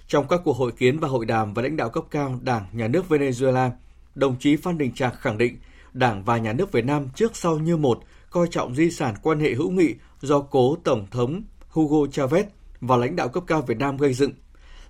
Trong 0.07 0.27
các 0.27 0.41
cuộc 0.43 0.57
hội 0.57 0.71
kiến 0.71 0.99
và 0.99 1.07
hội 1.07 1.25
đàm 1.25 1.53
với 1.53 1.63
lãnh 1.63 1.77
đạo 1.77 1.89
cấp 1.89 2.03
cao 2.11 2.39
Đảng, 2.41 2.65
Nhà 2.71 2.87
nước 2.87 3.05
Venezuela, 3.09 3.69
đồng 4.15 4.35
chí 4.39 4.55
Phan 4.55 4.77
Đình 4.77 4.91
Trạc 4.93 5.19
khẳng 5.19 5.37
định 5.37 5.57
Đảng 5.93 6.23
và 6.23 6.37
Nhà 6.37 6.53
nước 6.53 6.71
Việt 6.71 6.85
Nam 6.85 7.07
trước 7.15 7.35
sau 7.35 7.59
như 7.59 7.77
một 7.77 7.99
coi 8.29 8.47
trọng 8.51 8.75
di 8.75 8.91
sản 8.91 9.15
quan 9.23 9.39
hệ 9.39 9.53
hữu 9.53 9.71
nghị 9.71 9.93
do 10.21 10.39
cố 10.39 10.77
Tổng 10.83 11.07
thống 11.11 11.43
Hugo 11.69 11.97
Chavez 12.11 12.43
và 12.81 12.97
lãnh 12.97 13.15
đạo 13.15 13.29
cấp 13.29 13.43
cao 13.47 13.61
Việt 13.61 13.77
Nam 13.77 13.97
gây 13.97 14.13
dựng, 14.13 14.31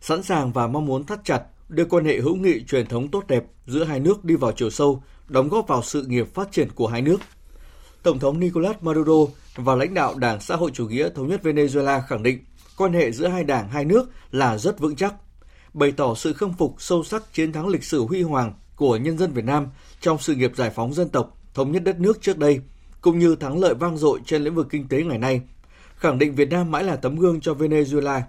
sẵn 0.02 0.24
sàng 0.24 0.52
và 0.52 0.68
mong 0.68 0.86
muốn 0.86 1.04
thắt 1.04 1.20
chặt 1.24 1.44
đưa 1.70 1.86
quan 1.86 2.06
hệ 2.06 2.20
hữu 2.20 2.36
nghị 2.36 2.64
truyền 2.64 2.88
thống 2.88 3.08
tốt 3.08 3.24
đẹp 3.28 3.44
giữa 3.66 3.84
hai 3.84 4.00
nước 4.00 4.26
đi 4.26 4.36
vào 4.36 4.52
chiều 4.52 4.70
sâu, 4.70 5.04
đóng 5.28 5.50
góp 5.50 5.68
vào 5.68 5.84
sự 5.84 6.06
nghiệp 6.06 6.34
phát 6.34 6.52
triển 6.52 6.70
của 6.76 6.88
hai 6.88 7.02
nước. 7.02 7.18
Tổng 8.08 8.20
thống 8.20 8.40
Nicolas 8.40 8.76
Maduro 8.82 9.14
và 9.56 9.76
lãnh 9.76 9.94
đạo 9.94 10.16
Đảng 10.16 10.42
Xã 10.42 10.56
hội 10.56 10.72
Chủ 10.74 10.88
nghĩa 10.88 11.10
Thống 11.16 11.28
nhất 11.28 11.42
Venezuela 11.44 12.02
khẳng 12.02 12.24
định 12.24 12.40
quan 12.78 12.94
hệ 12.94 13.12
giữa 13.12 13.28
hai 13.28 13.44
đảng 13.44 13.70
hai 13.70 13.86
nước 13.86 14.10
là 14.32 14.58
rất 14.58 14.80
vững 14.80 14.96
chắc, 14.96 15.14
bày 15.74 15.92
tỏ 15.92 16.16
sự 16.16 16.34
khâm 16.34 16.54
phục 16.54 16.76
sâu 16.80 17.04
sắc 17.04 17.34
chiến 17.34 17.52
thắng 17.52 17.68
lịch 17.68 17.84
sử 17.84 18.02
huy 18.02 18.22
hoàng 18.22 18.54
của 18.76 18.98
nhân 18.98 19.18
dân 19.18 19.32
Việt 19.32 19.46
Nam 19.46 19.68
trong 20.02 20.18
sự 20.20 20.36
nghiệp 20.36 20.52
giải 20.56 20.70
phóng 20.70 20.94
dân 20.94 21.10
tộc, 21.10 21.38
thống 21.54 21.72
nhất 21.72 21.84
đất 21.84 22.00
nước 22.00 22.22
trước 22.22 22.38
đây, 22.38 22.62
cũng 23.02 23.20
như 23.20 23.36
thắng 23.36 23.60
lợi 23.60 23.74
vang 23.74 23.98
dội 23.98 24.20
trên 24.26 24.44
lĩnh 24.44 24.56
vực 24.56 24.68
kinh 24.70 24.88
tế 24.88 25.04
ngày 25.04 25.18
nay, 25.18 25.42
khẳng 25.96 26.20
định 26.20 26.36
Việt 26.36 26.50
Nam 26.50 26.72
mãi 26.72 26.84
là 26.84 26.96
tấm 26.96 27.16
gương 27.16 27.42
cho 27.42 27.54
Venezuela. 27.54 28.22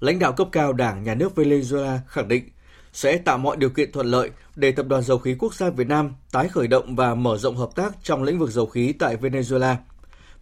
Lãnh 0.00 0.18
đạo 0.18 0.32
cấp 0.32 0.48
cao 0.52 0.72
Đảng, 0.72 1.04
Nhà 1.04 1.14
nước 1.14 1.32
Venezuela 1.36 1.98
khẳng 2.06 2.28
định 2.28 2.48
sẽ 2.94 3.18
tạo 3.18 3.38
mọi 3.38 3.56
điều 3.56 3.70
kiện 3.70 3.92
thuận 3.92 4.06
lợi 4.06 4.30
để 4.56 4.72
Tập 4.72 4.86
đoàn 4.88 5.02
Dầu 5.02 5.18
khí 5.18 5.36
Quốc 5.38 5.54
gia 5.54 5.70
Việt 5.70 5.88
Nam 5.88 6.12
tái 6.32 6.48
khởi 6.48 6.68
động 6.68 6.96
và 6.96 7.14
mở 7.14 7.38
rộng 7.38 7.56
hợp 7.56 7.70
tác 7.74 7.96
trong 8.02 8.22
lĩnh 8.22 8.38
vực 8.38 8.50
dầu 8.50 8.66
khí 8.66 8.92
tại 8.92 9.16
Venezuela, 9.16 9.74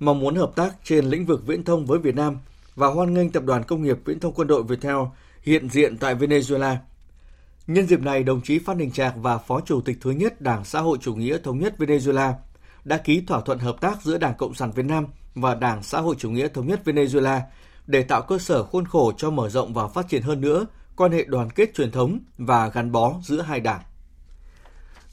mong 0.00 0.18
muốn 0.18 0.34
hợp 0.34 0.52
tác 0.56 0.74
trên 0.84 1.04
lĩnh 1.04 1.26
vực 1.26 1.46
viễn 1.46 1.64
thông 1.64 1.86
với 1.86 1.98
Việt 1.98 2.14
Nam 2.14 2.38
và 2.74 2.86
hoan 2.86 3.14
nghênh 3.14 3.30
Tập 3.30 3.44
đoàn 3.44 3.62
Công 3.64 3.82
nghiệp 3.82 3.98
Viễn 4.04 4.20
thông 4.20 4.34
Quân 4.34 4.48
đội 4.48 4.62
Viettel 4.62 4.96
hiện 5.42 5.70
diện 5.70 5.98
tại 5.98 6.14
Venezuela. 6.14 6.76
Nhân 7.66 7.86
dịp 7.86 8.00
này, 8.00 8.22
đồng 8.22 8.40
chí 8.40 8.58
Phan 8.58 8.78
Đình 8.78 8.90
Trạc 8.90 9.14
và 9.16 9.38
Phó 9.38 9.60
Chủ 9.60 9.80
tịch 9.80 9.98
thứ 10.00 10.10
nhất 10.10 10.40
Đảng 10.40 10.64
Xã 10.64 10.80
hội 10.80 10.98
Chủ 11.00 11.14
nghĩa 11.14 11.38
Thống 11.38 11.58
nhất 11.58 11.74
Venezuela 11.78 12.32
đã 12.84 12.96
ký 12.96 13.20
thỏa 13.26 13.40
thuận 13.40 13.58
hợp 13.58 13.80
tác 13.80 14.02
giữa 14.02 14.18
Đảng 14.18 14.34
Cộng 14.34 14.54
sản 14.54 14.72
Việt 14.72 14.86
Nam 14.86 15.06
và 15.34 15.54
Đảng 15.54 15.82
Xã 15.82 16.00
hội 16.00 16.14
Chủ 16.18 16.30
nghĩa 16.30 16.48
Thống 16.48 16.66
nhất 16.66 16.80
Venezuela 16.84 17.40
để 17.86 18.02
tạo 18.02 18.22
cơ 18.22 18.38
sở 18.38 18.62
khuôn 18.62 18.86
khổ 18.86 19.12
cho 19.16 19.30
mở 19.30 19.48
rộng 19.48 19.74
và 19.74 19.88
phát 19.88 20.08
triển 20.08 20.22
hơn 20.22 20.40
nữa 20.40 20.66
quan 20.96 21.12
hệ 21.12 21.24
đoàn 21.24 21.50
kết 21.50 21.74
truyền 21.74 21.90
thống 21.90 22.18
và 22.38 22.68
gắn 22.68 22.92
bó 22.92 23.14
giữa 23.22 23.40
hai 23.40 23.60
đảng. 23.60 23.82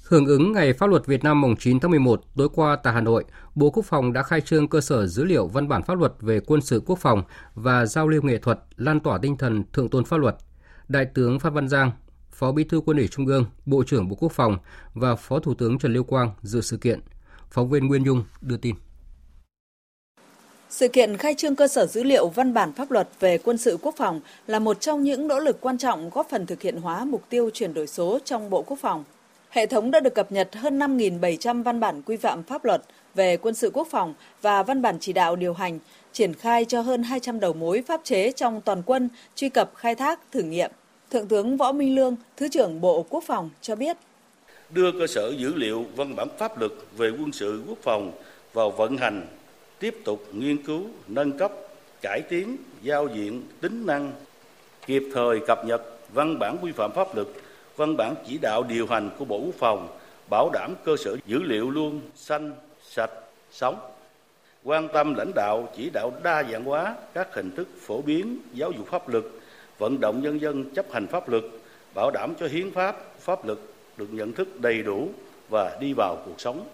Hưởng 0.10 0.26
ứng 0.26 0.52
Ngày 0.52 0.74
Pháp 0.74 0.90
luật 0.90 1.06
Việt 1.06 1.24
Nam 1.24 1.42
mùng 1.42 1.56
9 1.56 1.80
tháng 1.80 1.92
11 1.92 2.22
tối 2.36 2.50
qua 2.54 2.76
tại 2.84 2.94
Hà 2.94 3.02
Nội, 3.02 3.24
Bộ 3.56 3.70
Quốc 3.70 3.86
phòng 3.86 4.14
đã 4.14 4.24
khai 4.24 4.42
trương 4.42 4.68
cơ 4.68 4.82
sở 4.82 5.08
dữ 5.08 5.24
liệu 5.24 5.48
văn 5.48 5.68
bản 5.68 5.84
pháp 5.84 5.98
luật 5.98 6.14
về 6.20 6.40
quân 6.40 6.62
sự 6.62 6.82
quốc 6.86 7.00
phòng 7.00 7.24
và 7.56 7.86
giao 7.86 8.08
lưu 8.08 8.22
nghệ 8.22 8.38
thuật 8.38 8.60
lan 8.76 9.00
tỏa 9.00 9.18
tinh 9.22 9.38
thần 9.38 9.64
thượng 9.74 9.90
tôn 9.90 10.06
pháp 10.06 10.18
luật. 10.18 10.36
Đại 10.88 11.06
tướng 11.06 11.40
Phan 11.40 11.54
Văn 11.54 11.68
Giang, 11.68 11.92
Phó 12.32 12.52
Bí 12.52 12.64
thư 12.64 12.82
Quân 12.86 12.98
ủy 12.98 13.08
Trung 13.08 13.26
ương, 13.26 13.46
Bộ 13.66 13.84
trưởng 13.84 14.08
Bộ 14.08 14.16
Quốc 14.16 14.32
phòng 14.32 14.58
và 14.94 15.16
Phó 15.16 15.40
Thủ 15.40 15.54
tướng 15.54 15.80
Trần 15.80 15.94
Lưu 15.94 16.04
Quang 16.04 16.32
dự 16.42 16.62
sự 16.62 16.78
kiện. 16.78 17.00
Phóng 17.52 17.70
viên 17.70 17.88
Nguyên 17.88 18.06
Dung 18.06 18.24
đưa 18.42 18.58
tin. 18.58 18.76
Sự 20.70 20.88
kiện 20.88 21.18
khai 21.18 21.36
trương 21.36 21.56
cơ 21.56 21.68
sở 21.68 21.86
dữ 21.86 22.04
liệu 22.04 22.28
văn 22.28 22.54
bản 22.54 22.74
pháp 22.74 22.92
luật 22.92 23.08
về 23.20 23.38
quân 23.38 23.58
sự 23.58 23.78
quốc 23.82 23.96
phòng 23.98 24.22
là 24.48 24.60
một 24.60 24.82
trong 24.82 25.04
những 25.04 25.28
nỗ 25.28 25.40
lực 25.40 25.62
quan 25.62 25.78
trọng 25.78 26.10
góp 26.10 26.30
phần 26.30 26.46
thực 26.46 26.62
hiện 26.62 26.78
hóa 26.78 27.06
mục 27.06 27.24
tiêu 27.30 27.50
chuyển 27.54 27.74
đổi 27.74 27.88
số 27.88 28.20
trong 28.26 28.50
Bộ 28.50 28.62
Quốc 28.62 28.80
phòng. 28.82 29.04
Hệ 29.50 29.66
thống 29.66 29.92
đã 29.92 30.00
được 30.00 30.16
cập 30.16 30.32
nhật 30.32 30.56
hơn 30.56 30.80
5.700 30.80 31.64
văn 31.64 31.80
bản 31.80 32.02
quy 32.02 32.18
phạm 32.18 32.44
pháp 32.44 32.66
luật 32.66 32.82
về 33.16 33.38
quân 33.38 33.56
sự 33.56 33.72
quốc 33.74 33.88
phòng 33.92 34.14
và 34.42 34.64
văn 34.64 34.82
bản 34.82 34.98
chỉ 35.00 35.14
đạo 35.14 35.36
điều 35.36 35.54
hành, 35.54 35.80
triển 36.14 36.34
khai 36.34 36.66
cho 36.66 36.82
hơn 36.82 37.04
200 37.04 37.40
đầu 37.40 37.54
mối 37.54 37.84
pháp 37.88 38.02
chế 38.04 38.32
trong 38.32 38.62
toàn 38.62 38.82
quân 38.86 39.10
truy 39.36 39.50
cập 39.50 39.72
khai 39.76 39.96
thác 39.96 40.20
thử 40.32 40.42
nghiệm. 40.42 40.72
Thượng 41.12 41.28
tướng 41.28 41.58
Võ 41.58 41.72
Minh 41.72 41.96
Lương, 41.96 42.16
Thứ 42.38 42.48
trưởng 42.48 42.82
Bộ 42.82 43.06
Quốc 43.10 43.24
phòng 43.28 43.50
cho 43.62 43.76
biết. 43.76 43.98
Đưa 44.70 44.92
cơ 44.92 45.08
sở 45.08 45.34
dữ 45.38 45.56
liệu 45.56 45.86
văn 45.96 46.16
bản 46.16 46.28
pháp 46.38 46.60
luật 46.60 46.72
về 46.98 47.12
quân 47.20 47.32
sự 47.32 47.64
quốc 47.68 47.78
phòng 47.82 48.12
vào 48.54 48.72
vận 48.72 48.98
hành 48.98 49.28
tiếp 49.80 49.98
tục 50.06 50.24
nghiên 50.34 50.64
cứu, 50.64 50.84
nâng 51.08 51.38
cấp, 51.38 51.52
cải 52.02 52.22
tiến, 52.30 52.58
giao 52.82 53.08
diện, 53.08 53.44
tính 53.62 53.86
năng, 53.86 54.12
kịp 54.86 55.04
thời 55.14 55.40
cập 55.48 55.66
nhật 55.66 55.82
văn 56.14 56.40
bản 56.40 56.58
quy 56.62 56.72
phạm 56.72 56.92
pháp 56.92 57.16
luật, 57.16 57.28
văn 57.76 57.98
bản 57.98 58.16
chỉ 58.28 58.38
đạo 58.38 58.64
điều 58.64 58.88
hành 58.88 59.10
của 59.18 59.26
Bộ 59.26 59.38
Quốc 59.46 59.56
phòng, 59.58 60.00
bảo 60.30 60.50
đảm 60.54 60.74
cơ 60.86 60.96
sở 60.98 61.18
dữ 61.26 61.44
liệu 61.44 61.70
luôn 61.70 62.02
xanh, 62.16 62.52
sạch, 62.84 63.12
sống. 63.52 63.80
Quan 64.64 64.88
tâm 64.94 65.14
lãnh 65.14 65.32
đạo, 65.36 65.70
chỉ 65.78 65.90
đạo 65.94 66.12
đa 66.24 66.44
dạng 66.52 66.64
hóa 66.64 66.96
các 67.14 67.34
hình 67.34 67.52
thức 67.56 67.68
phổ 67.82 68.02
biến 68.02 68.38
giáo 68.54 68.72
dục 68.72 68.88
pháp 68.88 69.10
luật, 69.10 69.24
vận 69.78 70.00
động 70.00 70.22
nhân 70.22 70.42
dân 70.42 70.74
chấp 70.76 70.92
hành 70.92 71.08
pháp 71.08 71.30
luật, 71.30 71.44
bảo 71.96 72.12
đảm 72.12 72.34
cho 72.40 72.48
hiến 72.48 72.72
pháp, 72.72 73.20
pháp 73.20 73.46
luật 73.46 73.58
được 73.98 74.14
nhận 74.14 74.34
thức 74.34 74.60
đầy 74.60 74.84
đủ 74.84 75.10
và 75.50 75.78
đi 75.80 75.94
vào 75.94 76.18
cuộc 76.26 76.42
sống. 76.42 76.66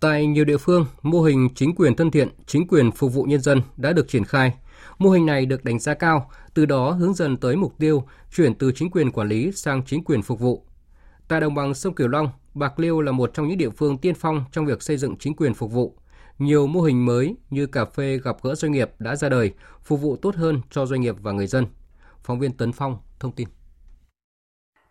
Tại 0.00 0.26
nhiều 0.26 0.44
địa 0.44 0.56
phương, 0.56 0.86
mô 1.02 1.22
hình 1.22 1.48
chính 1.54 1.74
quyền 1.74 1.96
thân 1.96 2.10
thiện, 2.10 2.28
chính 2.46 2.66
quyền 2.66 2.92
phục 2.92 3.12
vụ 3.12 3.22
nhân 3.22 3.40
dân 3.40 3.62
đã 3.76 3.92
được 3.92 4.08
triển 4.08 4.24
khai. 4.24 4.54
Mô 4.98 5.10
hình 5.10 5.26
này 5.26 5.46
được 5.46 5.64
đánh 5.64 5.78
giá 5.78 5.94
cao, 5.94 6.30
từ 6.54 6.66
đó 6.66 6.90
hướng 6.90 7.14
dần 7.14 7.36
tới 7.36 7.56
mục 7.56 7.78
tiêu 7.78 8.04
chuyển 8.36 8.54
từ 8.54 8.72
chính 8.72 8.90
quyền 8.90 9.10
quản 9.10 9.28
lý 9.28 9.52
sang 9.52 9.82
chính 9.86 10.04
quyền 10.04 10.22
phục 10.22 10.40
vụ. 10.40 10.64
Tại 11.28 11.40
đồng 11.40 11.54
bằng 11.54 11.74
sông 11.74 11.94
Cửu 11.94 12.08
Long, 12.08 12.28
Bạc 12.54 12.78
Liêu 12.78 13.00
là 13.00 13.12
một 13.12 13.30
trong 13.34 13.48
những 13.48 13.58
địa 13.58 13.70
phương 13.70 13.98
tiên 13.98 14.14
phong 14.14 14.44
trong 14.52 14.66
việc 14.66 14.82
xây 14.82 14.96
dựng 14.96 15.16
chính 15.16 15.36
quyền 15.36 15.54
phục 15.54 15.72
vụ. 15.72 15.94
Nhiều 16.38 16.66
mô 16.66 16.80
hình 16.80 17.06
mới 17.06 17.36
như 17.50 17.66
cà 17.66 17.84
phê 17.84 18.18
gặp 18.24 18.36
gỡ 18.42 18.54
doanh 18.54 18.72
nghiệp 18.72 18.90
đã 18.98 19.16
ra 19.16 19.28
đời, 19.28 19.54
phục 19.82 20.00
vụ 20.00 20.16
tốt 20.16 20.34
hơn 20.34 20.60
cho 20.70 20.86
doanh 20.86 21.00
nghiệp 21.00 21.14
và 21.20 21.32
người 21.32 21.46
dân. 21.46 21.66
Phóng 22.22 22.38
viên 22.38 22.52
Tấn 22.52 22.72
Phong 22.72 22.98
thông 23.18 23.32
tin. 23.32 23.48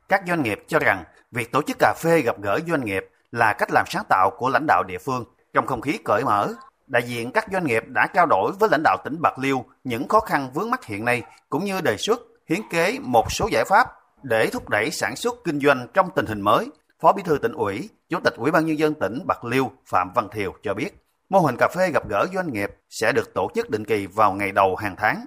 Các 0.10 0.22
doanh 0.28 0.44
nghiệp 0.44 0.60
cho 0.68 0.80
rằng 0.80 1.04
việc 1.32 1.52
tổ 1.52 1.62
chức 1.62 1.78
cà 1.80 1.94
phê 2.04 2.22
gặp 2.22 2.42
gỡ 2.42 2.60
doanh 2.68 2.86
nghiệp 2.86 3.04
là 3.32 3.54
cách 3.54 3.72
làm 3.72 3.86
sáng 3.90 4.04
tạo 4.10 4.32
của 4.38 4.50
lãnh 4.50 4.66
đạo 4.68 4.84
địa 4.88 4.98
phương 4.98 5.26
trong 5.54 5.68
không 5.68 5.82
khí 5.82 5.98
cởi 6.06 6.24
mở. 6.24 6.54
Đại 6.88 7.04
diện 7.04 7.32
các 7.32 7.46
doanh 7.52 7.66
nghiệp 7.66 7.84
đã 7.88 8.08
trao 8.14 8.26
đổi 8.26 8.52
với 8.60 8.70
lãnh 8.72 8.84
đạo 8.84 8.98
tỉnh 9.04 9.22
Bạc 9.22 9.40
Liêu 9.40 9.66
những 9.84 10.08
khó 10.08 10.20
khăn 10.20 10.50
vướng 10.54 10.72
mắt 10.72 10.86
hiện 10.86 11.06
nay 11.06 11.24
cũng 11.50 11.66
như 11.66 11.82
đề 11.82 11.98
xuất 11.98 12.22
hiến 12.50 12.60
kế 12.70 13.00
một 13.02 13.32
số 13.32 13.50
giải 13.52 13.64
pháp 13.66 13.88
để 14.24 14.50
thúc 14.50 14.70
đẩy 14.70 14.92
sản 14.92 15.16
xuất 15.16 15.36
kinh 15.44 15.60
doanh 15.60 15.88
trong 15.94 16.10
tình 16.16 16.26
hình 16.26 16.42
mới. 16.42 16.70
Phó 17.00 17.14
Bí 17.14 17.24
thư 17.24 17.38
tỉnh 17.38 17.54
ủy, 17.54 17.90
Chủ 18.10 18.20
tịch 18.24 18.34
Ủy 18.38 18.52
ban 18.52 18.66
nhân 18.66 18.80
dân 18.80 18.94
tỉnh 18.94 19.20
Bạc 19.26 19.46
Liêu 19.46 19.72
Phạm 19.86 20.12
Văn 20.16 20.28
Thiều 20.32 20.54
cho 20.64 20.74
biết, 20.74 21.06
mô 21.30 21.40
hình 21.40 21.56
cà 21.60 21.68
phê 21.76 21.92
gặp 21.92 22.10
gỡ 22.10 22.28
doanh 22.34 22.54
nghiệp 22.54 22.70
sẽ 22.90 23.12
được 23.12 23.34
tổ 23.34 23.50
chức 23.56 23.70
định 23.70 23.86
kỳ 23.86 24.08
vào 24.08 24.34
ngày 24.34 24.52
đầu 24.52 24.76
hàng 24.76 24.96
tháng. 24.98 25.26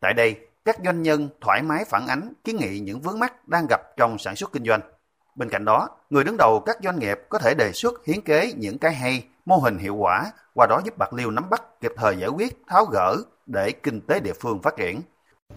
Tại 0.00 0.14
đây, 0.14 0.36
các 0.64 0.76
doanh 0.84 1.02
nhân 1.02 1.28
thoải 1.40 1.62
mái 1.62 1.84
phản 1.84 2.06
ánh 2.06 2.32
kiến 2.44 2.56
nghị 2.56 2.78
những 2.78 3.00
vướng 3.00 3.18
mắt 3.18 3.48
đang 3.48 3.66
gặp 3.70 3.80
trong 3.96 4.18
sản 4.18 4.36
xuất 4.36 4.52
kinh 4.52 4.64
doanh. 4.64 4.80
Bên 5.34 5.48
cạnh 5.50 5.64
đó, 5.64 5.88
người 6.10 6.24
đứng 6.24 6.36
đầu 6.36 6.60
các 6.66 6.76
doanh 6.84 6.98
nghiệp 6.98 7.20
có 7.28 7.38
thể 7.38 7.54
đề 7.54 7.72
xuất 7.72 8.06
hiến 8.06 8.20
kế 8.20 8.52
những 8.56 8.78
cái 8.78 8.94
hay, 8.94 9.24
mô 9.46 9.56
hình 9.56 9.78
hiệu 9.78 9.94
quả, 9.94 10.32
qua 10.54 10.66
đó 10.66 10.80
giúp 10.84 10.98
Bạc 10.98 11.12
Liêu 11.12 11.30
nắm 11.30 11.50
bắt 11.50 11.62
kịp 11.80 11.92
thời 11.96 12.16
giải 12.16 12.28
quyết, 12.28 12.62
tháo 12.68 12.84
gỡ 12.84 13.16
để 13.46 13.70
kinh 13.70 14.00
tế 14.00 14.20
địa 14.20 14.32
phương 14.40 14.62
phát 14.62 14.76
triển. 14.76 15.00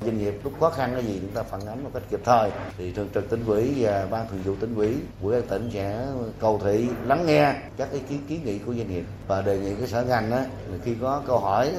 Doanh 0.02 0.18
nghiệp 0.18 0.40
lúc 0.44 0.54
khó 0.60 0.70
khăn 0.70 0.92
cái 0.94 1.06
gì 1.06 1.20
chúng 1.22 1.32
ta 1.32 1.44
phản 1.44 1.68
ánh 1.68 1.84
một 1.84 1.90
cách 1.94 2.04
kịp 2.10 2.20
thời. 2.24 2.52
Thì 2.78 2.92
thường 2.92 3.10
trực 3.14 3.30
tỉnh 3.30 3.46
ủy 3.46 3.76
và 3.78 4.08
ban 4.12 4.28
thường 4.30 4.42
vụ 4.46 4.56
tỉnh 4.60 4.76
ủy 4.76 4.96
của 5.22 5.32
các 5.32 5.44
tỉnh 5.50 5.70
sẽ 5.74 6.08
cầu 6.40 6.62
thị 6.64 6.90
lắng 7.06 7.26
nghe 7.26 7.56
các 7.78 7.92
ý 7.92 8.00
kiến 8.10 8.20
kiến 8.28 8.42
nghị 8.46 8.60
của 8.60 8.74
doanh 8.74 8.90
nghiệp 8.90 9.06
và 9.28 9.42
đề 9.42 9.60
nghị 9.60 9.76
cái 9.76 9.88
sở 9.88 10.04
ngành 10.04 10.30
đó 10.30 10.40
khi 10.84 10.96
có 11.02 11.22
câu 11.28 11.40
hỏi 11.40 11.72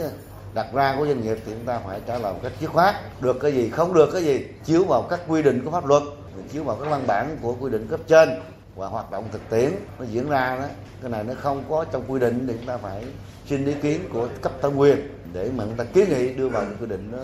đặt 0.55 0.67
ra 0.73 0.95
của 0.99 1.07
doanh 1.07 1.23
nghiệp 1.23 1.39
thì 1.47 1.53
chúng 1.53 1.67
ta 1.67 1.81
phải 1.87 2.01
trả 2.07 2.19
lời 2.19 2.33
một 2.33 2.41
cách 2.43 2.53
dứt 2.61 2.71
khoát. 2.71 2.95
Được 3.21 3.37
cái 3.41 3.53
gì 3.53 3.71
không 3.71 3.95
được 3.95 4.09
cái 4.13 4.25
gì 4.25 4.47
chiếu 4.65 4.85
vào 4.85 5.03
các 5.03 5.21
quy 5.29 5.43
định 5.43 5.65
của 5.65 5.71
pháp 5.71 5.87
luật 5.87 6.03
chiếu 6.53 6.65
vào 6.65 6.77
các 6.77 6.91
văn 6.91 7.05
bản 7.07 7.39
của 7.43 7.57
quy 7.61 7.71
định 7.71 7.87
cấp 7.91 8.01
trên 8.07 8.29
và 8.77 8.89
hoạt 8.89 9.11
động 9.11 9.29
thực 9.33 9.51
tiễn 9.51 9.71
nó 9.99 10.05
diễn 10.05 10.29
ra 10.29 10.57
đó 10.59 10.67
cái 11.01 11.11
này 11.11 11.25
nó 11.25 11.35
không 11.35 11.65
có 11.69 11.85
trong 11.93 12.05
quy 12.09 12.21
định 12.21 12.47
thì 12.49 12.55
chúng 12.59 12.67
ta 12.67 12.77
phải 12.77 13.05
xin 13.47 13.65
ý 13.65 13.75
kiến 13.83 14.01
của 14.13 14.29
cấp 14.43 14.53
thẩm 14.63 14.77
quyền 14.77 14.99
để 15.33 15.51
mà 15.57 15.65
người 15.65 15.75
ta 15.77 15.85
kiến 15.85 16.09
nghị 16.09 16.33
đưa 16.33 16.49
vào 16.49 16.65
những 16.65 16.77
quy 16.81 16.87
định 16.87 17.09
nó 17.13 17.19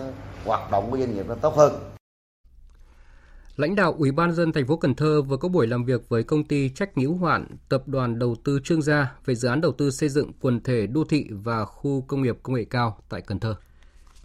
hoạt 0.45 0.71
động 0.71 0.91
của 0.91 0.97
doanh 0.97 1.15
nghiệp 1.15 1.25
nó 1.27 1.35
tốt 1.35 1.55
hơn 1.55 1.73
Lãnh 3.55 3.75
đạo 3.75 3.95
Ủy 3.97 4.11
ban 4.11 4.31
dân 4.31 4.53
thành 4.53 4.67
phố 4.67 4.77
Cần 4.77 4.95
Thơ 4.95 5.21
vừa 5.21 5.37
có 5.37 5.49
buổi 5.49 5.67
làm 5.67 5.85
việc 5.85 6.09
với 6.09 6.23
công 6.23 6.43
ty 6.43 6.69
trách 6.69 6.97
nhiệm 6.97 7.13
hoạn 7.13 7.47
tập 7.69 7.83
đoàn 7.87 8.19
đầu 8.19 8.35
tư 8.43 8.59
Trương 8.63 8.81
Gia 8.81 9.11
về 9.25 9.35
dự 9.35 9.47
án 9.47 9.61
đầu 9.61 9.71
tư 9.71 9.91
xây 9.91 10.09
dựng 10.09 10.31
quần 10.41 10.63
thể 10.63 10.87
đô 10.87 11.03
thị 11.09 11.27
và 11.29 11.65
khu 11.65 12.01
công 12.07 12.21
nghiệp 12.21 12.37
công 12.43 12.55
nghệ 12.55 12.65
cao 12.69 12.97
tại 13.09 13.21
Cần 13.21 13.39
Thơ. 13.39 13.55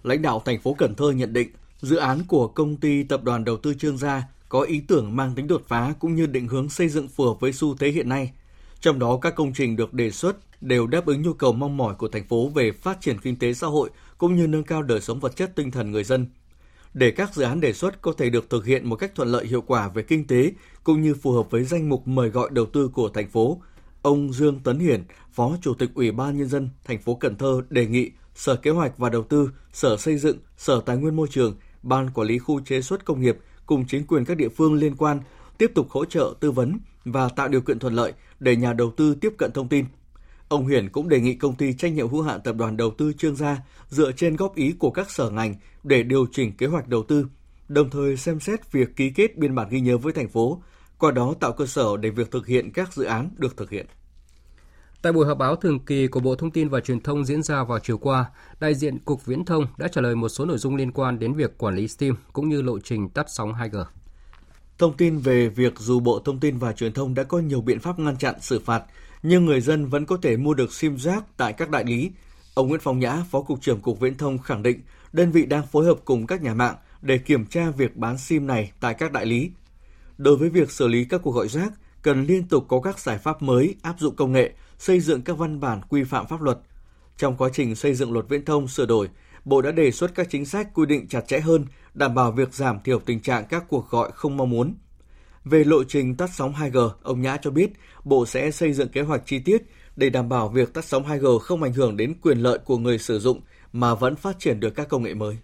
Lãnh 0.03 0.23
đạo 0.23 0.43
thành 0.45 0.61
phố 0.61 0.75
Cần 0.79 0.95
Thơ 0.95 1.11
nhận 1.11 1.33
định 1.33 1.49
dự 1.81 1.97
án 1.97 2.21
của 2.29 2.49
công 2.49 2.77
ty 2.77 3.03
tập 3.03 3.25
đoàn 3.25 3.45
đầu 3.45 3.57
tư 3.57 3.75
Trương 3.75 3.97
Gia 3.97 4.23
có 4.49 4.61
ý 4.61 4.81
tưởng 4.81 5.17
mang 5.17 5.35
tính 5.35 5.47
đột 5.47 5.63
phá 5.69 5.95
cũng 6.01 6.15
như 6.15 6.27
định 6.27 6.49
hướng 6.49 6.69
xây 6.69 6.89
dựng 6.89 7.09
phù 7.09 7.25
hợp 7.25 7.41
với 7.41 7.53
xu 7.53 7.77
thế 7.77 7.89
hiện 7.89 8.09
nay. 8.09 8.33
Trong 8.81 8.99
đó 8.99 9.19
các 9.23 9.35
công 9.35 9.53
trình 9.53 9.77
được 9.77 9.95
đề 9.95 10.11
xuất 10.11 10.37
đều 10.61 10.87
đáp 10.87 11.07
ứng 11.07 11.23
nhu 11.23 11.33
cầu 11.33 11.53
mong 11.53 11.77
mỏi 11.77 11.95
của 11.95 12.09
thành 12.09 12.29
phố 12.29 12.49
về 12.49 12.73
phát 12.73 13.01
triển 13.01 13.21
kinh 13.21 13.39
tế 13.39 13.55
xã 13.55 13.67
hội 13.67 13.91
cũng 14.19 14.37
như 14.37 14.47
nâng 14.47 14.65
cao 14.65 14.83
đời 14.83 15.01
sống 15.01 15.21
vật 15.21 15.37
chất 15.37 15.57
tinh 15.57 15.71
thần 15.71 15.91
người 15.91 16.05
dân. 16.05 16.27
Để 16.95 17.11
các 17.11 17.35
dự 17.35 17.43
án 17.43 17.61
đề 17.61 17.73
xuất 17.73 18.03
có 18.03 18.13
thể 18.13 18.31
được 18.31 18.51
thực 18.51 18.67
hiện 18.67 18.89
một 18.89 18.97
cách 18.97 19.15
thuận 19.15 19.29
lợi 19.29 19.47
hiệu 19.47 19.61
quả 19.61 19.89
về 19.89 20.03
kinh 20.03 20.27
tế 20.27 20.53
cũng 20.85 21.03
như 21.03 21.15
phù 21.15 21.33
hợp 21.33 21.51
với 21.51 21.65
danh 21.65 21.89
mục 21.89 22.09
mời 22.09 22.29
gọi 22.29 22.49
đầu 22.53 22.67
tư 22.67 22.89
của 22.89 23.09
thành 23.09 23.29
phố, 23.29 23.63
ông 24.03 24.33
Dương 24.33 24.61
Tấn 24.61 24.79
Hiển, 24.79 25.05
Phó 25.33 25.57
Chủ 25.63 25.75
tịch 25.75 25.91
Ủy 25.95 26.11
ban 26.13 26.39
nhân 26.39 26.49
dân 26.49 26.69
thành 26.85 26.99
phố 26.99 27.15
Cần 27.15 27.37
Thơ 27.37 27.63
đề 27.71 27.87
nghị 27.87 28.11
Sở 28.35 28.57
Kế 28.57 28.71
hoạch 28.71 28.99
và 28.99 29.11
Đầu 29.11 29.23
tư, 29.23 29.51
Sở 29.73 29.97
Xây 29.97 30.19
dựng, 30.19 30.39
Sở 30.57 30.81
Tài 30.81 30.97
nguyên 30.97 31.17
Môi 31.17 31.29
trường, 31.31 31.57
Ban 31.83 32.11
Quản 32.11 32.29
lý 32.29 32.39
khu 32.39 32.61
chế 32.61 32.81
xuất 32.81 33.05
công 33.05 33.21
nghiệp 33.21 33.39
cùng 33.69 33.85
chính 33.87 34.07
quyền 34.07 34.25
các 34.25 34.37
địa 34.37 34.49
phương 34.49 34.75
liên 34.75 34.97
quan 34.97 35.21
tiếp 35.59 35.73
tục 35.75 35.91
hỗ 35.91 36.05
trợ 36.05 36.35
tư 36.41 36.51
vấn 36.51 36.79
và 37.05 37.29
tạo 37.29 37.49
điều 37.49 37.61
kiện 37.61 37.79
thuận 37.79 37.95
lợi 37.95 38.13
để 38.41 38.57
nhà 38.57 38.73
đầu 38.73 38.93
tư 38.97 39.15
tiếp 39.21 39.35
cận 39.39 39.53
thông 39.53 39.69
tin. 39.69 39.85
Ông 40.49 40.67
Hiển 40.67 40.89
cũng 40.89 41.09
đề 41.09 41.21
nghị 41.21 41.35
công 41.35 41.55
ty 41.55 41.73
trách 41.73 41.93
nhiệm 41.93 42.09
hữu 42.09 42.23
hạn 42.23 42.41
tập 42.45 42.57
đoàn 42.57 42.77
đầu 42.77 42.91
tư 42.99 43.13
Trương 43.13 43.37
Gia 43.37 43.57
dựa 43.89 44.13
trên 44.13 44.37
góp 44.37 44.55
ý 44.55 44.73
của 44.79 44.91
các 44.91 45.11
sở 45.11 45.31
ngành 45.31 45.55
để 45.83 46.03
điều 46.03 46.27
chỉnh 46.33 46.53
kế 46.57 46.67
hoạch 46.67 46.89
đầu 46.89 47.03
tư, 47.03 47.27
đồng 47.69 47.91
thời 47.91 48.17
xem 48.17 48.41
xét 48.41 48.73
việc 48.73 48.97
ký 48.97 49.11
kết 49.11 49.37
biên 49.37 49.55
bản 49.55 49.69
ghi 49.71 49.81
nhớ 49.81 49.99
với 49.99 50.13
thành 50.13 50.29
phố, 50.29 50.63
qua 50.99 51.11
đó 51.11 51.35
tạo 51.41 51.53
cơ 51.53 51.67
sở 51.67 51.97
để 51.97 52.11
việc 52.11 52.31
thực 52.31 52.47
hiện 52.47 52.71
các 52.73 52.95
dự 52.95 53.05
án 53.05 53.31
được 53.39 53.57
thực 53.57 53.71
hiện. 53.71 53.87
Tại 55.03 55.13
buổi 55.13 55.27
họp 55.27 55.39
báo 55.39 55.57
thường 55.57 55.79
kỳ 55.79 56.07
của 56.07 56.21
Bộ 56.21 56.35
Thông 56.35 56.51
tin 56.51 56.69
và 56.69 56.81
Truyền 56.81 57.01
thông 57.01 57.25
diễn 57.25 57.43
ra 57.43 57.65
vào 57.65 57.79
chiều 57.79 57.99
qua, 57.99 58.31
đại 58.61 58.75
diện 58.75 58.99
Cục 58.99 59.27
Viễn 59.27 59.45
thông 59.45 59.67
đã 59.77 59.89
trả 59.89 60.01
lời 60.01 60.17
một 60.17 60.29
số 60.29 60.45
nội 60.45 60.59
dung 60.59 60.77
liên 60.77 60.93
quan 60.93 61.19
đến 61.19 61.35
việc 61.35 61.59
quản 61.59 61.75
lý 61.75 61.89
STEAM 61.89 62.17
cũng 62.33 62.49
như 62.49 62.63
lộ 62.63 62.79
trình 62.79 63.09
tắt 63.09 63.27
sóng 63.29 63.53
2G. 63.53 63.85
Thông 64.79 64.97
tin 64.97 65.19
về 65.19 65.49
việc 65.49 65.79
dù 65.79 66.01
Bộ 66.01 66.19
Thông 66.25 66.41
tin 66.41 66.59
và 66.59 66.73
Truyền 66.73 66.93
thông 66.93 67.15
đã 67.15 67.23
có 67.23 67.39
nhiều 67.39 67.61
biện 67.61 67.81
pháp 67.81 67.99
ngăn 67.99 68.17
chặn 68.17 68.35
xử 68.41 68.61
phạt, 68.61 68.83
nhưng 69.23 69.45
người 69.45 69.61
dân 69.61 69.87
vẫn 69.87 70.07
có 70.07 70.17
thể 70.23 70.37
mua 70.37 70.55
được 70.55 70.73
SIM 70.73 70.99
giác 70.99 71.25
tại 71.37 71.53
các 71.53 71.71
đại 71.71 71.85
lý. 71.85 72.11
Ông 72.55 72.69
Nguyễn 72.69 72.81
Phong 72.81 72.99
Nhã, 72.99 73.23
Phó 73.31 73.41
Cục 73.41 73.61
trưởng 73.61 73.81
Cục 73.81 74.01
Viễn 74.01 74.17
thông 74.17 74.39
khẳng 74.39 74.63
định 74.63 74.81
đơn 75.13 75.31
vị 75.31 75.47
đang 75.47 75.67
phối 75.67 75.85
hợp 75.85 75.99
cùng 76.05 76.27
các 76.27 76.43
nhà 76.43 76.55
mạng 76.55 76.75
để 77.03 77.19
kiểm 77.19 77.47
tra 77.47 77.71
việc 77.71 77.97
bán 77.97 78.19
SIM 78.19 78.47
này 78.47 78.73
tại 78.81 78.95
các 78.95 79.13
đại 79.13 79.27
lý. 79.27 79.51
Đối 80.19 80.37
với 80.37 80.49
việc 80.49 80.71
xử 80.71 80.89
lý 80.89 81.05
các 81.05 81.21
cuộc 81.23 81.33
gọi 81.33 81.49
rác, 81.49 81.73
cần 82.03 82.27
liên 82.27 82.49
tục 82.49 82.65
có 82.69 82.81
các 82.81 82.99
giải 82.99 83.19
pháp 83.19 83.43
mới 83.43 83.75
áp 83.83 83.95
dụng 83.99 84.17
công 84.17 84.33
nghệ, 84.33 84.53
xây 84.79 85.01
dựng 85.01 85.23
các 85.23 85.39
văn 85.39 85.61
bản 85.61 85.81
quy 85.89 86.05
phạm 86.05 86.27
pháp 86.27 86.43
luật. 86.43 86.59
Trong 87.17 87.37
quá 87.37 87.49
trình 87.53 87.75
xây 87.75 87.95
dựng 87.95 88.13
luật 88.13 88.29
viễn 88.29 88.45
thông 88.45 88.69
sửa 88.69 88.87
đổi, 88.87 89.09
Bộ 89.45 89.63
đã 89.63 89.73
đề 89.73 89.91
xuất 89.91 90.15
các 90.15 90.27
chính 90.31 90.45
sách 90.45 90.69
quy 90.75 90.87
định 90.87 91.09
chặt 91.09 91.29
chẽ 91.29 91.41
hơn, 91.41 91.65
đảm 91.95 92.15
bảo 92.15 92.33
việc 92.33 92.55
giảm 92.55 92.81
thiểu 92.85 92.99
tình 92.99 93.21
trạng 93.21 93.45
các 93.49 93.65
cuộc 93.69 93.91
gọi 93.91 94.11
không 94.15 94.37
mong 94.37 94.51
muốn. 94.51 94.75
Về 95.45 95.65
lộ 95.65 95.85
trình 95.85 96.17
tắt 96.17 96.31
sóng 96.35 96.53
2G, 96.53 96.91
ông 97.03 97.23
Nhã 97.23 97.37
cho 97.37 97.51
biết 97.51 97.71
Bộ 98.05 98.27
sẽ 98.27 98.51
xây 98.51 98.73
dựng 98.73 98.89
kế 98.89 99.03
hoạch 99.03 99.23
chi 99.27 99.39
tiết 99.39 99.63
để 99.97 100.11
đảm 100.11 100.29
bảo 100.29 100.49
việc 100.49 100.75
tắt 100.75 100.85
sóng 100.85 101.05
2G 101.07 101.39
không 101.39 101.63
ảnh 101.63 101.73
hưởng 101.73 101.97
đến 101.97 102.15
quyền 102.23 102.39
lợi 102.39 102.59
của 102.59 102.79
người 102.79 102.99
sử 102.99 103.19
dụng 103.19 103.41
mà 103.73 103.95
vẫn 103.95 104.17
phát 104.17 104.39
triển 104.39 104.61
được 104.61 104.71
các 104.71 104.89
công 104.89 105.03
nghệ 105.03 105.15
mới. 105.15 105.39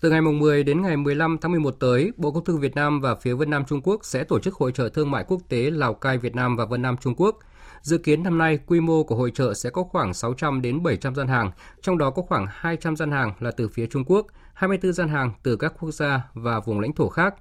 Từ 0.00 0.10
ngày 0.10 0.20
10 0.20 0.64
đến 0.64 0.82
ngày 0.82 0.96
15 0.96 1.38
tháng 1.40 1.50
11 1.52 1.70
tới, 1.70 2.12
Bộ 2.16 2.30
Công 2.30 2.44
Thương 2.44 2.60
Việt 2.60 2.74
Nam 2.74 3.00
và 3.00 3.14
phía 3.14 3.34
Vân 3.34 3.50
Nam 3.50 3.64
Trung 3.68 3.80
Quốc 3.84 4.04
sẽ 4.04 4.24
tổ 4.24 4.38
chức 4.38 4.54
hội 4.54 4.72
trợ 4.72 4.88
thương 4.88 5.10
mại 5.10 5.24
quốc 5.28 5.40
tế 5.48 5.70
Lào 5.70 5.94
Cai 5.94 6.18
Việt 6.18 6.34
Nam 6.34 6.56
và 6.56 6.64
Vân 6.64 6.82
Nam 6.82 6.96
Trung 7.00 7.14
Quốc. 7.16 7.38
Dự 7.82 7.98
kiến 7.98 8.22
năm 8.22 8.38
nay, 8.38 8.58
quy 8.66 8.80
mô 8.80 9.04
của 9.04 9.16
hội 9.16 9.30
trợ 9.30 9.54
sẽ 9.54 9.70
có 9.70 9.82
khoảng 9.82 10.14
600 10.14 10.62
đến 10.62 10.82
700 10.82 11.14
gian 11.14 11.28
hàng, 11.28 11.50
trong 11.82 11.98
đó 11.98 12.10
có 12.10 12.22
khoảng 12.22 12.46
200 12.50 12.96
gian 12.96 13.10
hàng 13.10 13.32
là 13.40 13.50
từ 13.50 13.68
phía 13.68 13.86
Trung 13.86 14.04
Quốc, 14.06 14.26
24 14.54 14.92
gian 14.92 15.08
hàng 15.08 15.32
từ 15.42 15.56
các 15.56 15.72
quốc 15.80 15.90
gia 15.90 16.22
và 16.34 16.60
vùng 16.60 16.80
lãnh 16.80 16.92
thổ 16.92 17.08
khác. 17.08 17.34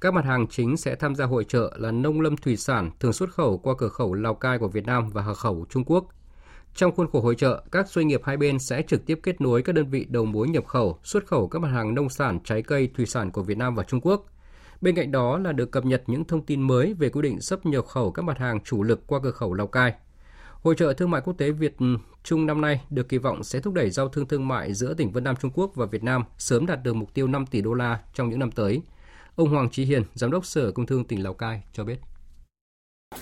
Các 0.00 0.14
mặt 0.14 0.24
hàng 0.24 0.46
chính 0.46 0.76
sẽ 0.76 0.94
tham 0.94 1.14
gia 1.14 1.24
hội 1.24 1.44
trợ 1.44 1.76
là 1.76 1.90
nông 1.90 2.20
lâm 2.20 2.36
thủy 2.36 2.56
sản 2.56 2.90
thường 3.00 3.12
xuất 3.12 3.30
khẩu 3.30 3.58
qua 3.58 3.74
cửa 3.78 3.88
khẩu 3.88 4.14
Lào 4.14 4.34
Cai 4.34 4.58
của 4.58 4.68
Việt 4.68 4.86
Nam 4.86 5.08
và 5.08 5.24
cửa 5.26 5.34
khẩu 5.34 5.66
Trung 5.70 5.84
Quốc. 5.84 6.04
Trong 6.74 6.92
khuôn 6.92 7.10
khổ 7.10 7.20
hội 7.20 7.34
trợ, 7.34 7.62
các 7.72 7.88
doanh 7.88 8.08
nghiệp 8.08 8.20
hai 8.24 8.36
bên 8.36 8.58
sẽ 8.58 8.82
trực 8.82 9.06
tiếp 9.06 9.20
kết 9.22 9.40
nối 9.40 9.62
các 9.62 9.74
đơn 9.74 9.90
vị 9.90 10.06
đầu 10.08 10.24
mối 10.24 10.48
nhập 10.48 10.66
khẩu, 10.66 10.98
xuất 11.02 11.26
khẩu 11.26 11.48
các 11.48 11.58
mặt 11.58 11.68
hàng 11.68 11.94
nông 11.94 12.08
sản, 12.08 12.38
trái 12.44 12.62
cây, 12.62 12.90
thủy 12.96 13.06
sản 13.06 13.30
của 13.30 13.42
Việt 13.42 13.58
Nam 13.58 13.74
và 13.74 13.82
Trung 13.82 14.00
Quốc. 14.00 14.26
Bên 14.80 14.94
cạnh 14.94 15.12
đó 15.12 15.38
là 15.38 15.52
được 15.52 15.70
cập 15.70 15.84
nhật 15.84 16.02
những 16.06 16.24
thông 16.24 16.46
tin 16.46 16.62
mới 16.62 16.94
về 16.94 17.08
quy 17.08 17.22
định 17.22 17.40
xuất 17.40 17.66
nhập 17.66 17.86
khẩu 17.86 18.10
các 18.10 18.22
mặt 18.22 18.38
hàng 18.38 18.60
chủ 18.60 18.82
lực 18.82 19.06
qua 19.06 19.20
cửa 19.22 19.30
khẩu 19.30 19.54
Lào 19.54 19.66
Cai. 19.66 19.94
Hội 20.52 20.74
trợ 20.78 20.92
thương 20.92 21.10
mại 21.10 21.20
quốc 21.20 21.34
tế 21.38 21.50
Việt 21.50 21.76
Trung 22.24 22.46
năm 22.46 22.60
nay 22.60 22.80
được 22.90 23.08
kỳ 23.08 23.18
vọng 23.18 23.44
sẽ 23.44 23.60
thúc 23.60 23.74
đẩy 23.74 23.90
giao 23.90 24.08
thương 24.08 24.28
thương 24.28 24.48
mại 24.48 24.74
giữa 24.74 24.94
tỉnh 24.94 25.10
Vân 25.10 25.24
Nam 25.24 25.36
Trung 25.36 25.50
Quốc 25.54 25.74
và 25.74 25.86
Việt 25.86 26.02
Nam 26.02 26.24
sớm 26.38 26.66
đạt 26.66 26.82
được 26.82 26.94
mục 26.94 27.14
tiêu 27.14 27.26
5 27.26 27.46
tỷ 27.46 27.60
đô 27.60 27.74
la 27.74 28.00
trong 28.14 28.30
những 28.30 28.38
năm 28.38 28.50
tới. 28.50 28.82
Ông 29.36 29.50
Hoàng 29.50 29.70
Trí 29.70 29.84
Hiền, 29.84 30.02
Giám 30.14 30.30
đốc 30.30 30.46
Sở 30.46 30.72
Công 30.72 30.86
Thương 30.86 31.04
tỉnh 31.04 31.22
Lào 31.22 31.34
Cai 31.34 31.62
cho 31.72 31.84
biết 31.84 32.00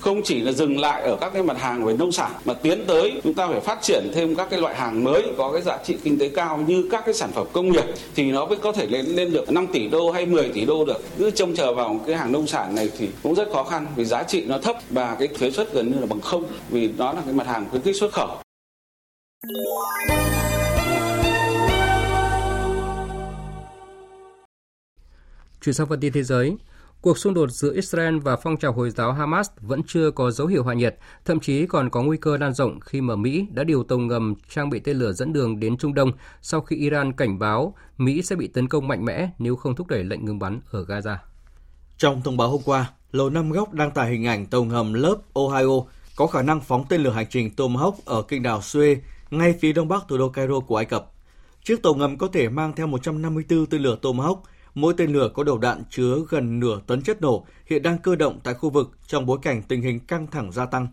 không 0.00 0.22
chỉ 0.24 0.40
là 0.40 0.52
dừng 0.52 0.80
lại 0.80 1.02
ở 1.02 1.16
các 1.20 1.30
cái 1.32 1.42
mặt 1.42 1.58
hàng 1.58 1.84
về 1.84 1.96
nông 1.96 2.12
sản 2.12 2.32
mà 2.44 2.54
tiến 2.54 2.84
tới 2.86 3.20
chúng 3.24 3.34
ta 3.34 3.48
phải 3.48 3.60
phát 3.60 3.78
triển 3.82 4.10
thêm 4.14 4.34
các 4.34 4.50
cái 4.50 4.60
loại 4.60 4.74
hàng 4.74 5.04
mới 5.04 5.22
có 5.38 5.52
cái 5.52 5.62
giá 5.62 5.78
trị 5.84 5.96
kinh 6.04 6.18
tế 6.18 6.28
cao 6.28 6.64
như 6.66 6.88
các 6.90 7.02
cái 7.04 7.14
sản 7.14 7.30
phẩm 7.32 7.46
công 7.52 7.72
nghiệp 7.72 7.84
thì 8.14 8.30
nó 8.30 8.46
mới 8.46 8.56
có 8.56 8.72
thể 8.72 8.86
lên 8.86 9.06
lên 9.06 9.32
được 9.32 9.52
5 9.52 9.66
tỷ 9.72 9.88
đô 9.88 10.10
hay 10.10 10.26
10 10.26 10.48
tỷ 10.48 10.64
đô 10.64 10.84
được. 10.84 11.02
Cứ 11.18 11.30
trông 11.30 11.56
chờ 11.56 11.74
vào 11.74 12.00
cái 12.06 12.16
hàng 12.16 12.32
nông 12.32 12.46
sản 12.46 12.74
này 12.74 12.90
thì 12.98 13.08
cũng 13.22 13.34
rất 13.34 13.48
khó 13.52 13.64
khăn 13.64 13.86
vì 13.96 14.04
giá 14.04 14.22
trị 14.22 14.44
nó 14.44 14.58
thấp 14.58 14.76
và 14.90 15.16
cái 15.18 15.28
thuế 15.28 15.50
suất 15.50 15.72
gần 15.72 15.90
như 15.90 15.98
là 16.00 16.06
bằng 16.06 16.20
không 16.20 16.44
vì 16.70 16.90
nó 16.98 17.12
là 17.12 17.22
cái 17.24 17.34
mặt 17.34 17.46
hàng 17.46 17.66
khuyến 17.70 17.82
khích 17.82 17.96
xuất 17.96 18.12
khẩu. 18.12 18.28
Chuyển 25.64 25.74
sang 25.74 25.86
phần 25.88 26.00
tin 26.00 26.12
thế 26.12 26.22
giới, 26.22 26.56
cuộc 27.00 27.18
xung 27.18 27.34
đột 27.34 27.50
giữa 27.50 27.74
Israel 27.74 28.18
và 28.18 28.36
phong 28.36 28.56
trào 28.56 28.72
Hồi 28.72 28.90
giáo 28.90 29.12
Hamas 29.12 29.48
vẫn 29.60 29.82
chưa 29.86 30.10
có 30.10 30.30
dấu 30.30 30.46
hiệu 30.46 30.64
hạ 30.64 30.74
nhiệt, 30.74 30.96
thậm 31.24 31.40
chí 31.40 31.66
còn 31.66 31.90
có 31.90 32.02
nguy 32.02 32.16
cơ 32.16 32.36
lan 32.36 32.52
rộng 32.52 32.80
khi 32.80 33.00
mà 33.00 33.16
Mỹ 33.16 33.46
đã 33.50 33.64
điều 33.64 33.84
tàu 33.84 33.98
ngầm 33.98 34.34
trang 34.48 34.70
bị 34.70 34.80
tên 34.80 34.96
lửa 34.96 35.12
dẫn 35.12 35.32
đường 35.32 35.60
đến 35.60 35.76
Trung 35.76 35.94
Đông 35.94 36.12
sau 36.42 36.60
khi 36.60 36.76
Iran 36.76 37.12
cảnh 37.12 37.38
báo 37.38 37.74
Mỹ 37.98 38.22
sẽ 38.22 38.36
bị 38.36 38.48
tấn 38.48 38.68
công 38.68 38.88
mạnh 38.88 39.04
mẽ 39.04 39.30
nếu 39.38 39.56
không 39.56 39.74
thúc 39.74 39.86
đẩy 39.86 40.04
lệnh 40.04 40.24
ngừng 40.24 40.38
bắn 40.38 40.60
ở 40.70 40.84
Gaza. 40.84 41.16
Trong 41.98 42.22
thông 42.22 42.36
báo 42.36 42.48
hôm 42.48 42.60
qua, 42.64 42.90
Lầu 43.12 43.30
Năm 43.30 43.52
Góc 43.52 43.72
đăng 43.72 43.90
tải 43.90 44.10
hình 44.10 44.26
ảnh 44.26 44.46
tàu 44.46 44.64
ngầm 44.64 44.92
lớp 44.94 45.16
Ohio 45.34 45.82
có 46.16 46.26
khả 46.26 46.42
năng 46.42 46.60
phóng 46.60 46.84
tên 46.88 47.02
lửa 47.02 47.10
hành 47.10 47.26
trình 47.30 47.50
Tomahawk 47.56 47.92
ở 48.04 48.22
kinh 48.22 48.42
đảo 48.42 48.60
Suez, 48.60 48.96
ngay 49.30 49.54
phía 49.60 49.72
đông 49.72 49.88
bắc 49.88 50.02
thủ 50.08 50.18
đô 50.18 50.28
Cairo 50.28 50.60
của 50.60 50.76
Ai 50.76 50.84
Cập. 50.84 51.12
Chiếc 51.64 51.82
tàu 51.82 51.94
ngầm 51.94 52.18
có 52.18 52.28
thể 52.32 52.48
mang 52.48 52.72
theo 52.76 52.86
154 52.86 53.66
tên 53.66 53.82
lửa 53.82 53.96
Tomahawk, 54.02 54.36
Mỗi 54.80 54.94
tên 54.96 55.12
lửa 55.12 55.30
có 55.34 55.44
đầu 55.44 55.58
đạn 55.58 55.82
chứa 55.90 56.18
gần 56.28 56.60
nửa 56.60 56.80
tấn 56.86 57.02
chất 57.02 57.22
nổ 57.22 57.46
hiện 57.66 57.82
đang 57.82 57.98
cơ 57.98 58.16
động 58.16 58.40
tại 58.44 58.54
khu 58.54 58.70
vực 58.70 58.98
trong 59.06 59.26
bối 59.26 59.38
cảnh 59.42 59.62
tình 59.62 59.82
hình 59.82 60.00
căng 60.00 60.26
thẳng 60.26 60.52
gia 60.52 60.66
tăng. 60.66 60.88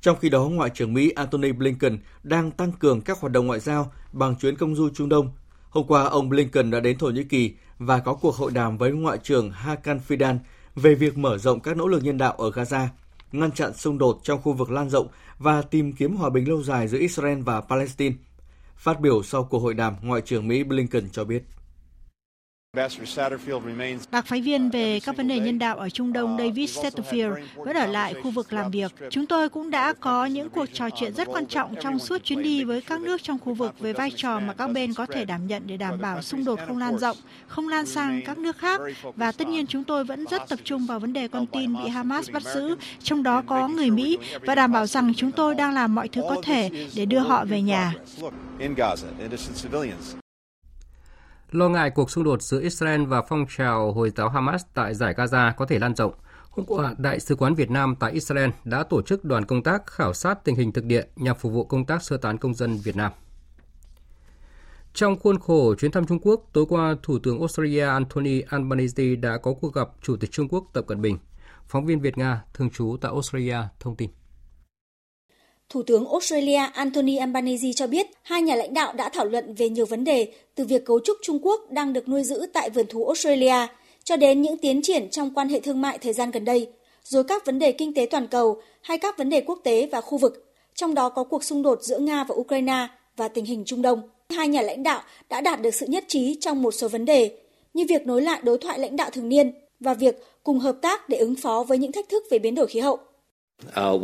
Trong 0.00 0.16
khi 0.20 0.28
đó, 0.28 0.44
Ngoại 0.44 0.70
trưởng 0.70 0.94
Mỹ 0.94 1.10
Antony 1.10 1.52
Blinken 1.52 1.98
đang 2.22 2.50
tăng 2.50 2.72
cường 2.72 3.00
các 3.00 3.20
hoạt 3.20 3.32
động 3.32 3.46
ngoại 3.46 3.60
giao 3.60 3.92
bằng 4.12 4.34
chuyến 4.36 4.56
công 4.56 4.74
du 4.74 4.88
Trung 4.94 5.08
Đông. 5.08 5.32
Hôm 5.70 5.86
qua, 5.86 6.04
ông 6.04 6.28
Blinken 6.28 6.70
đã 6.70 6.80
đến 6.80 6.98
Thổ 6.98 7.06
Nhĩ 7.06 7.24
Kỳ 7.24 7.54
và 7.78 7.98
có 7.98 8.14
cuộc 8.14 8.34
hội 8.34 8.50
đàm 8.50 8.78
với 8.78 8.92
Ngoại 8.92 9.18
trưởng 9.18 9.50
Hakan 9.50 10.00
Fidan 10.08 10.38
về 10.76 10.94
việc 10.94 11.18
mở 11.18 11.38
rộng 11.38 11.60
các 11.60 11.76
nỗ 11.76 11.86
lực 11.88 12.04
nhân 12.04 12.18
đạo 12.18 12.32
ở 12.32 12.50
Gaza, 12.50 12.86
ngăn 13.32 13.52
chặn 13.52 13.74
xung 13.74 13.98
đột 13.98 14.20
trong 14.22 14.42
khu 14.42 14.52
vực 14.52 14.70
lan 14.70 14.90
rộng 14.90 15.08
và 15.38 15.62
tìm 15.62 15.92
kiếm 15.92 16.16
hòa 16.16 16.30
bình 16.30 16.48
lâu 16.48 16.62
dài 16.62 16.88
giữa 16.88 16.98
Israel 16.98 17.40
và 17.40 17.60
Palestine. 17.60 18.16
Phát 18.76 19.00
biểu 19.00 19.22
sau 19.22 19.44
cuộc 19.44 19.58
hội 19.58 19.74
đàm, 19.74 19.94
Ngoại 20.02 20.20
trưởng 20.20 20.48
Mỹ 20.48 20.64
Blinken 20.64 21.10
cho 21.12 21.24
biết. 21.24 21.42
Đặc 24.10 24.26
phái 24.26 24.40
viên 24.40 24.70
về 24.70 25.00
các 25.00 25.16
vấn 25.16 25.28
đề 25.28 25.38
nhân 25.38 25.58
đạo 25.58 25.76
ở 25.76 25.88
Trung 25.88 26.12
Đông 26.12 26.36
David 26.38 26.78
Satterfield 26.78 27.36
vẫn 27.56 27.76
ở 27.76 27.86
lại 27.86 28.14
khu 28.22 28.30
vực 28.30 28.52
làm 28.52 28.70
việc. 28.70 28.92
Chúng 29.10 29.26
tôi 29.26 29.48
cũng 29.48 29.70
đã 29.70 29.92
có 29.92 30.26
những 30.26 30.50
cuộc 30.50 30.66
trò 30.72 30.88
chuyện 30.90 31.14
rất 31.14 31.28
quan 31.28 31.46
trọng 31.46 31.74
trong 31.80 31.98
suốt 31.98 32.24
chuyến 32.24 32.42
đi 32.42 32.64
với 32.64 32.80
các 32.80 33.00
nước 33.00 33.22
trong 33.22 33.38
khu 33.38 33.54
vực 33.54 33.78
về 33.78 33.92
vai 33.92 34.10
trò 34.16 34.40
mà 34.40 34.54
các 34.54 34.66
bên 34.66 34.94
có 34.94 35.06
thể 35.06 35.24
đảm 35.24 35.46
nhận 35.46 35.62
để 35.66 35.76
đảm 35.76 36.00
bảo 36.00 36.22
xung 36.22 36.44
đột 36.44 36.58
không 36.66 36.78
lan 36.78 36.98
rộng, 36.98 37.16
không 37.46 37.68
lan 37.68 37.86
sang 37.86 38.20
các 38.26 38.38
nước 38.38 38.56
khác. 38.56 38.80
Và 39.16 39.32
tất 39.32 39.48
nhiên 39.48 39.66
chúng 39.66 39.84
tôi 39.84 40.04
vẫn 40.04 40.24
rất 40.30 40.42
tập 40.48 40.58
trung 40.64 40.86
vào 40.86 40.98
vấn 40.98 41.12
đề 41.12 41.28
con 41.28 41.46
tin 41.46 41.72
bị 41.84 41.88
Hamas 41.88 42.30
bắt 42.30 42.42
giữ, 42.42 42.76
trong 43.02 43.22
đó 43.22 43.42
có 43.46 43.68
người 43.68 43.90
Mỹ, 43.90 44.18
và 44.40 44.54
đảm 44.54 44.72
bảo 44.72 44.86
rằng 44.86 45.12
chúng 45.16 45.32
tôi 45.32 45.54
đang 45.54 45.74
làm 45.74 45.94
mọi 45.94 46.08
thứ 46.08 46.22
có 46.28 46.36
thể 46.42 46.70
để 46.94 47.04
đưa 47.04 47.18
họ 47.18 47.44
về 47.44 47.62
nhà. 47.62 47.94
Lo 51.52 51.68
ngại 51.68 51.90
cuộc 51.90 52.10
xung 52.10 52.24
đột 52.24 52.42
giữa 52.42 52.60
Israel 52.60 53.04
và 53.04 53.22
phong 53.22 53.46
trào 53.56 53.92
Hồi 53.92 54.12
giáo 54.16 54.28
Hamas 54.28 54.62
tại 54.74 54.94
giải 54.94 55.14
Gaza 55.14 55.52
có 55.56 55.66
thể 55.66 55.78
lan 55.78 55.94
rộng, 55.94 56.12
hôm 56.50 56.66
qua 56.66 56.94
Đại 56.98 57.20
sứ 57.20 57.36
quán 57.36 57.54
Việt 57.54 57.70
Nam 57.70 57.96
tại 58.00 58.12
Israel 58.12 58.50
đã 58.64 58.82
tổ 58.82 59.02
chức 59.02 59.24
đoàn 59.24 59.44
công 59.44 59.62
tác 59.62 59.86
khảo 59.86 60.14
sát 60.14 60.44
tình 60.44 60.56
hình 60.56 60.72
thực 60.72 60.84
địa 60.84 61.04
nhằm 61.16 61.36
phục 61.36 61.52
vụ 61.52 61.64
công 61.64 61.84
tác 61.84 62.02
sơ 62.02 62.16
tán 62.16 62.38
công 62.38 62.54
dân 62.54 62.76
Việt 62.76 62.96
Nam. 62.96 63.12
Trong 64.94 65.18
khuôn 65.18 65.38
khổ 65.38 65.74
chuyến 65.74 65.90
thăm 65.90 66.06
Trung 66.06 66.18
Quốc, 66.22 66.48
tối 66.52 66.66
qua 66.68 66.96
Thủ 67.02 67.18
tướng 67.18 67.40
Australia 67.40 67.86
Anthony 67.86 68.40
Albanese 68.40 69.14
đã 69.14 69.38
có 69.38 69.54
cuộc 69.60 69.74
gặp 69.74 69.88
Chủ 70.02 70.16
tịch 70.16 70.30
Trung 70.30 70.48
Quốc 70.48 70.64
Tập 70.72 70.84
Cận 70.86 71.02
Bình. 71.02 71.18
Phóng 71.66 71.86
viên 71.86 72.00
Việt 72.00 72.18
Nga 72.18 72.42
thường 72.54 72.70
trú 72.70 72.96
tại 73.00 73.12
Australia 73.12 73.56
thông 73.80 73.96
tin. 73.96 74.10
Thủ 75.72 75.82
tướng 75.82 76.08
Australia 76.08 76.60
Anthony 76.72 77.16
Albanese 77.16 77.72
cho 77.72 77.86
biết 77.86 78.06
hai 78.22 78.42
nhà 78.42 78.54
lãnh 78.54 78.74
đạo 78.74 78.92
đã 78.92 79.08
thảo 79.08 79.26
luận 79.26 79.54
về 79.54 79.68
nhiều 79.68 79.86
vấn 79.86 80.04
đề 80.04 80.32
từ 80.54 80.64
việc 80.64 80.84
cấu 80.84 81.00
trúc 81.04 81.16
Trung 81.22 81.38
Quốc 81.42 81.70
đang 81.70 81.92
được 81.92 82.08
nuôi 82.08 82.24
giữ 82.24 82.46
tại 82.52 82.70
vườn 82.70 82.86
thú 82.86 83.06
Australia 83.06 83.66
cho 84.04 84.16
đến 84.16 84.42
những 84.42 84.58
tiến 84.58 84.82
triển 84.82 85.10
trong 85.10 85.34
quan 85.34 85.48
hệ 85.48 85.60
thương 85.60 85.80
mại 85.80 85.98
thời 85.98 86.12
gian 86.12 86.30
gần 86.30 86.44
đây, 86.44 86.68
rồi 87.04 87.24
các 87.24 87.46
vấn 87.46 87.58
đề 87.58 87.72
kinh 87.72 87.94
tế 87.94 88.06
toàn 88.10 88.26
cầu 88.26 88.62
hay 88.82 88.98
các 88.98 89.18
vấn 89.18 89.30
đề 89.30 89.40
quốc 89.40 89.60
tế 89.64 89.88
và 89.92 90.00
khu 90.00 90.18
vực, 90.18 90.52
trong 90.74 90.94
đó 90.94 91.08
có 91.08 91.24
cuộc 91.24 91.44
xung 91.44 91.62
đột 91.62 91.78
giữa 91.82 91.98
Nga 91.98 92.24
và 92.24 92.34
Ukraine 92.34 92.86
và 93.16 93.28
tình 93.28 93.44
hình 93.44 93.62
Trung 93.66 93.82
Đông. 93.82 94.02
Hai 94.30 94.48
nhà 94.48 94.62
lãnh 94.62 94.82
đạo 94.82 95.02
đã 95.28 95.40
đạt 95.40 95.62
được 95.62 95.74
sự 95.74 95.86
nhất 95.86 96.04
trí 96.08 96.36
trong 96.40 96.62
một 96.62 96.70
số 96.70 96.88
vấn 96.88 97.04
đề, 97.04 97.36
như 97.74 97.84
việc 97.88 98.06
nối 98.06 98.22
lại 98.22 98.40
đối 98.42 98.58
thoại 98.58 98.78
lãnh 98.78 98.96
đạo 98.96 99.10
thường 99.10 99.28
niên 99.28 99.52
và 99.80 99.94
việc 99.94 100.16
cùng 100.42 100.58
hợp 100.58 100.76
tác 100.82 101.08
để 101.08 101.18
ứng 101.18 101.34
phó 101.34 101.64
với 101.68 101.78
những 101.78 101.92
thách 101.92 102.08
thức 102.08 102.24
về 102.30 102.38
biến 102.38 102.54
đổi 102.54 102.66
khí 102.66 102.80
hậu. 102.80 102.98
Uh, 103.68 104.02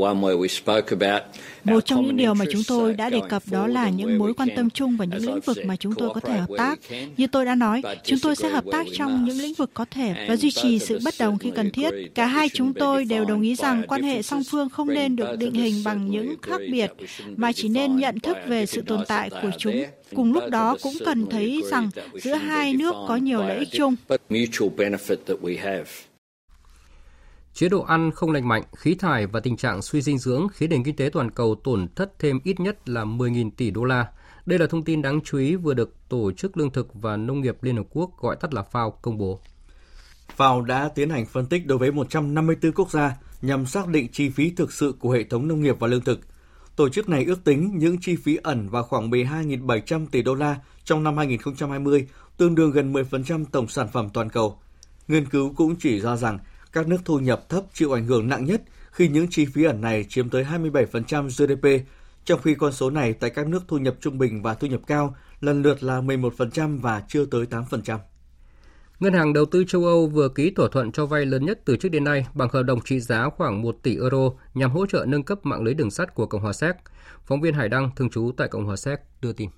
Một 1.65 1.81
trong 1.85 2.07
những 2.07 2.17
điều 2.17 2.35
mà 2.35 2.45
chúng 2.53 2.63
tôi 2.69 2.95
đã 2.95 3.11
đề 3.11 3.21
cập 3.29 3.43
đó 3.51 3.67
là 3.67 3.91
những 3.91 4.19
mối 4.19 4.35
quan 4.35 4.49
tâm 4.57 4.71
chung 4.71 4.97
và 4.97 5.05
những 5.05 5.27
lĩnh 5.27 5.41
vực 5.41 5.59
mà 5.65 5.77
chúng 5.77 5.95
tôi 5.95 6.11
có 6.15 6.21
thể 6.21 6.39
hợp 6.39 6.51
tác. 6.59 6.79
Như 7.17 7.27
tôi 7.27 7.45
đã 7.45 7.55
nói, 7.55 7.83
chúng 8.05 8.19
tôi 8.23 8.37
sẽ 8.37 8.49
hợp 8.49 8.65
tác 8.73 8.87
trong 8.93 9.25
những 9.25 9.39
lĩnh 9.39 9.55
vực 9.55 9.71
có 9.75 9.85
thể 9.91 10.27
và 10.29 10.37
duy 10.37 10.51
trì 10.51 10.79
sự 10.79 10.99
bất 11.05 11.15
đồng 11.19 11.39
khi 11.39 11.51
cần 11.55 11.71
thiết. 11.71 11.91
Cả 12.15 12.27
hai 12.27 12.49
chúng 12.49 12.75
tôi 12.75 13.05
đều 13.05 13.25
đồng 13.25 13.43
ý 13.43 13.55
rằng 13.55 13.83
quan 13.89 14.03
hệ 14.03 14.23
song 14.23 14.43
phương 14.45 14.69
không 14.69 14.89
nên 14.89 15.17
được 15.17 15.37
định 15.39 15.55
hình 15.55 15.85
bằng 15.85 16.11
những 16.11 16.35
khác 16.43 16.61
biệt, 16.73 16.93
mà 17.37 17.53
chỉ 17.53 17.69
nên 17.69 17.97
nhận 17.97 18.21
thức 18.21 18.37
về 18.47 18.67
sự 18.67 18.83
tồn 18.83 19.05
tại 19.09 19.31
của 19.31 19.51
chúng. 19.59 19.85
Cùng 20.15 20.33
lúc 20.33 20.43
đó 20.51 20.77
cũng 20.83 20.95
cần 21.05 21.27
thấy 21.27 21.63
rằng 21.71 21.91
giữa 22.23 22.35
hai 22.35 22.75
nước 22.75 22.95
có 23.09 23.17
nhiều 23.17 23.43
lợi 23.43 23.59
ích 23.59 23.69
chung. 23.73 23.97
Chế 27.59 27.69
độ 27.69 27.83
ăn 27.83 28.11
không 28.11 28.31
lành 28.31 28.49
mạnh, 28.49 28.63
khí 28.77 28.95
thải 28.95 29.27
và 29.27 29.41
tình 29.41 29.57
trạng 29.57 29.83
suy 29.83 30.03
dinh 30.03 30.19
dưỡng 30.19 30.47
khiến 30.53 30.71
nền 30.71 30.85
kinh 30.85 30.97
tế 30.97 31.11
toàn 31.13 31.31
cầu 31.31 31.55
tổn 31.65 31.89
thất 31.97 32.19
thêm 32.19 32.41
ít 32.45 32.61
nhất 32.61 32.89
là 32.89 33.05
10.000 33.05 33.51
tỷ 33.57 33.71
đô 33.71 33.85
la. 33.85 34.07
Đây 34.47 34.59
là 34.59 34.67
thông 34.67 34.85
tin 34.85 35.03
đáng 35.03 35.21
chú 35.25 35.39
ý 35.39 35.57
vừa 35.57 35.75
được 35.75 35.95
Tổ 36.09 36.33
chức 36.33 36.57
Lương 36.57 36.71
thực 36.71 36.95
và 36.95 37.17
Nông 37.17 37.41
nghiệp 37.41 37.63
Liên 37.63 37.77
Hợp 37.77 37.87
Quốc 37.91 38.11
gọi 38.21 38.37
tắt 38.41 38.55
là 38.55 38.65
FAO 38.73 38.91
công 38.91 39.19
bố. 39.19 39.41
FAO 40.37 40.65
đã 40.65 40.89
tiến 40.95 41.11
hành 41.11 41.27
phân 41.27 41.47
tích 41.47 41.67
đối 41.67 41.79
với 41.79 41.93
154 41.93 42.73
quốc 42.73 42.91
gia 42.91 43.17
nhằm 43.43 43.67
xác 43.67 43.89
định 43.89 44.09
chi 44.13 44.31
phí 44.31 44.51
thực 44.51 44.73
sự 44.73 44.95
của 44.99 45.11
hệ 45.11 45.25
thống 45.25 45.49
nông 45.49 45.63
nghiệp 45.63 45.77
và 45.79 45.87
lương 45.87 46.05
thực. 46.05 46.21
Tổ 46.77 46.89
chức 46.89 47.09
này 47.09 47.25
ước 47.25 47.45
tính 47.45 47.79
những 47.79 47.97
chi 48.01 48.17
phí 48.17 48.37
ẩn 48.43 48.69
vào 48.69 48.83
khoảng 48.83 49.11
12.700 49.11 50.07
tỷ 50.11 50.23
đô 50.23 50.35
la 50.35 50.57
trong 50.85 51.03
năm 51.03 51.17
2020, 51.17 52.09
tương 52.37 52.55
đương 52.55 52.71
gần 52.71 52.93
10% 52.93 53.45
tổng 53.53 53.69
sản 53.69 53.89
phẩm 53.93 54.09
toàn 54.13 54.29
cầu. 54.31 54.59
Nghiên 55.09 55.29
cứu 55.29 55.55
cũng 55.57 55.77
chỉ 55.77 56.01
ra 56.01 56.17
rằng 56.17 56.39
các 56.73 56.89
nước 56.89 56.99
thu 57.05 57.19
nhập 57.19 57.49
thấp 57.49 57.65
chịu 57.73 57.93
ảnh 57.93 58.07
hưởng 58.07 58.29
nặng 58.29 58.45
nhất 58.45 58.63
khi 58.91 59.09
những 59.09 59.27
chi 59.31 59.47
phí 59.47 59.65
ẩn 59.65 59.81
này 59.81 60.05
chiếm 60.09 60.29
tới 60.29 60.45
27% 60.45 61.29
GDP, 61.29 61.91
trong 62.25 62.41
khi 62.43 62.55
con 62.55 62.73
số 62.73 62.91
này 62.91 63.13
tại 63.13 63.31
các 63.31 63.47
nước 63.47 63.63
thu 63.69 63.79
nhập 63.79 63.95
trung 64.01 64.19
bình 64.19 64.43
và 64.43 64.55
thu 64.55 64.67
nhập 64.67 64.81
cao 64.87 65.15
lần 65.41 65.63
lượt 65.63 65.83
là 65.83 66.01
11% 66.01 66.81
và 66.81 67.03
chưa 67.09 67.25
tới 67.25 67.47
8%. 67.51 67.99
Ngân 69.01 69.13
hàng 69.13 69.33
Đầu 69.33 69.45
tư 69.45 69.65
châu 69.65 69.85
Âu 69.85 70.07
vừa 70.07 70.29
ký 70.29 70.51
thỏa 70.51 70.69
thuận 70.73 70.93
cho 70.93 71.07
vay 71.07 71.27
lớn 71.27 71.45
nhất 71.45 71.61
từ 71.65 71.77
trước 71.77 71.89
đến 71.89 72.05
nay 72.05 72.27
bằng 72.35 72.49
hợp 72.53 72.63
đồng 72.63 72.81
trị 72.81 73.01
giá 73.01 73.29
khoảng 73.37 73.63
1 73.63 73.77
tỷ 73.83 73.97
euro 73.97 74.31
nhằm 74.55 74.71
hỗ 74.71 74.87
trợ 74.87 75.05
nâng 75.09 75.23
cấp 75.23 75.39
mạng 75.43 75.63
lưới 75.63 75.75
đường 75.75 75.91
sắt 75.91 76.15
của 76.15 76.27
Cộng 76.27 76.41
hòa 76.43 76.53
Séc. 76.53 76.77
Phóng 77.25 77.41
viên 77.41 77.55
Hải 77.55 77.69
Đăng 77.69 77.91
thường 77.97 78.11
trú 78.11 78.33
tại 78.37 78.49
Cộng 78.49 78.65
hòa 78.65 78.77
Séc 78.77 79.01
đưa 79.23 79.33
tin. 79.33 79.51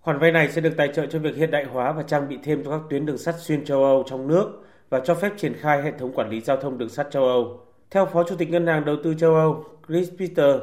Khoản 0.00 0.18
vay 0.18 0.32
này 0.32 0.52
sẽ 0.52 0.60
được 0.60 0.72
tài 0.76 0.88
trợ 0.94 1.06
cho 1.06 1.18
việc 1.18 1.36
hiện 1.36 1.50
đại 1.50 1.64
hóa 1.64 1.92
và 1.92 2.02
trang 2.02 2.28
bị 2.28 2.38
thêm 2.42 2.64
cho 2.64 2.70
các 2.70 2.80
tuyến 2.90 3.06
đường 3.06 3.18
sắt 3.18 3.34
xuyên 3.38 3.64
châu 3.64 3.84
Âu 3.84 4.04
trong 4.08 4.28
nước 4.28 4.62
và 4.92 5.00
cho 5.00 5.14
phép 5.14 5.32
triển 5.36 5.54
khai 5.54 5.82
hệ 5.82 5.92
thống 5.98 6.12
quản 6.12 6.30
lý 6.30 6.40
giao 6.40 6.56
thông 6.56 6.78
đường 6.78 6.88
sắt 6.88 7.10
châu 7.10 7.24
Âu. 7.24 7.60
Theo 7.90 8.06
Phó 8.06 8.24
Chủ 8.28 8.36
tịch 8.36 8.50
Ngân 8.50 8.66
hàng 8.66 8.84
Đầu 8.84 8.96
tư 9.04 9.14
châu 9.14 9.34
Âu 9.34 9.64
Chris 9.88 10.10
Peter, 10.18 10.56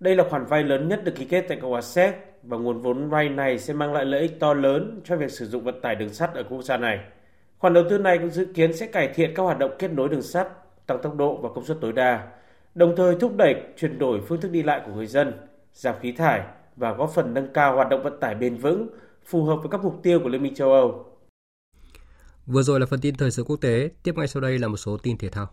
đây 0.00 0.16
là 0.16 0.24
khoản 0.30 0.44
vay 0.46 0.62
lớn 0.62 0.88
nhất 0.88 1.04
được 1.04 1.12
ký 1.16 1.24
kết 1.24 1.44
tại 1.48 1.58
Cộng 1.62 1.70
hòa 1.70 1.80
Séc 1.80 2.14
và 2.42 2.56
nguồn 2.56 2.82
vốn 2.82 3.08
vay 3.08 3.28
này 3.28 3.58
sẽ 3.58 3.74
mang 3.74 3.92
lại 3.92 4.04
lợi 4.04 4.20
ích 4.20 4.40
to 4.40 4.54
lớn 4.54 5.00
cho 5.04 5.16
việc 5.16 5.30
sử 5.30 5.46
dụng 5.46 5.64
vận 5.64 5.80
tải 5.80 5.94
đường 5.94 6.08
sắt 6.08 6.34
ở 6.34 6.42
quốc 6.42 6.62
gia 6.62 6.76
này. 6.76 6.98
Khoản 7.58 7.74
đầu 7.74 7.84
tư 7.90 7.98
này 7.98 8.18
cũng 8.18 8.30
dự 8.30 8.44
kiến 8.54 8.72
sẽ 8.72 8.86
cải 8.86 9.08
thiện 9.08 9.34
các 9.34 9.42
hoạt 9.42 9.58
động 9.58 9.70
kết 9.78 9.90
nối 9.90 10.08
đường 10.08 10.22
sắt, 10.22 10.48
tăng 10.86 10.98
tốc 11.02 11.16
độ 11.16 11.36
và 11.42 11.48
công 11.54 11.64
suất 11.64 11.76
tối 11.80 11.92
đa, 11.92 12.28
đồng 12.74 12.96
thời 12.96 13.14
thúc 13.14 13.36
đẩy 13.36 13.54
chuyển 13.76 13.98
đổi 13.98 14.20
phương 14.28 14.40
thức 14.40 14.50
đi 14.50 14.62
lại 14.62 14.80
của 14.86 14.92
người 14.92 15.06
dân, 15.06 15.32
giảm 15.72 15.94
khí 16.00 16.12
thải 16.12 16.40
và 16.76 16.92
góp 16.92 17.10
phần 17.10 17.34
nâng 17.34 17.52
cao 17.52 17.74
hoạt 17.74 17.88
động 17.88 18.02
vận 18.02 18.20
tải 18.20 18.34
bền 18.34 18.56
vững, 18.56 18.88
phù 19.24 19.44
hợp 19.44 19.56
với 19.56 19.68
các 19.70 19.84
mục 19.84 20.02
tiêu 20.02 20.20
của 20.20 20.28
Liên 20.28 20.42
minh 20.42 20.54
châu 20.54 20.72
Âu. 20.72 21.13
Vừa 22.46 22.62
rồi 22.62 22.80
là 22.80 22.86
phần 22.86 23.00
tin 23.00 23.14
thời 23.14 23.30
sự 23.30 23.44
quốc 23.44 23.56
tế, 23.56 23.90
tiếp 24.02 24.16
ngay 24.16 24.28
sau 24.28 24.40
đây 24.40 24.58
là 24.58 24.68
một 24.68 24.76
số 24.76 24.96
tin 24.96 25.18
thể 25.18 25.28
thao. 25.28 25.48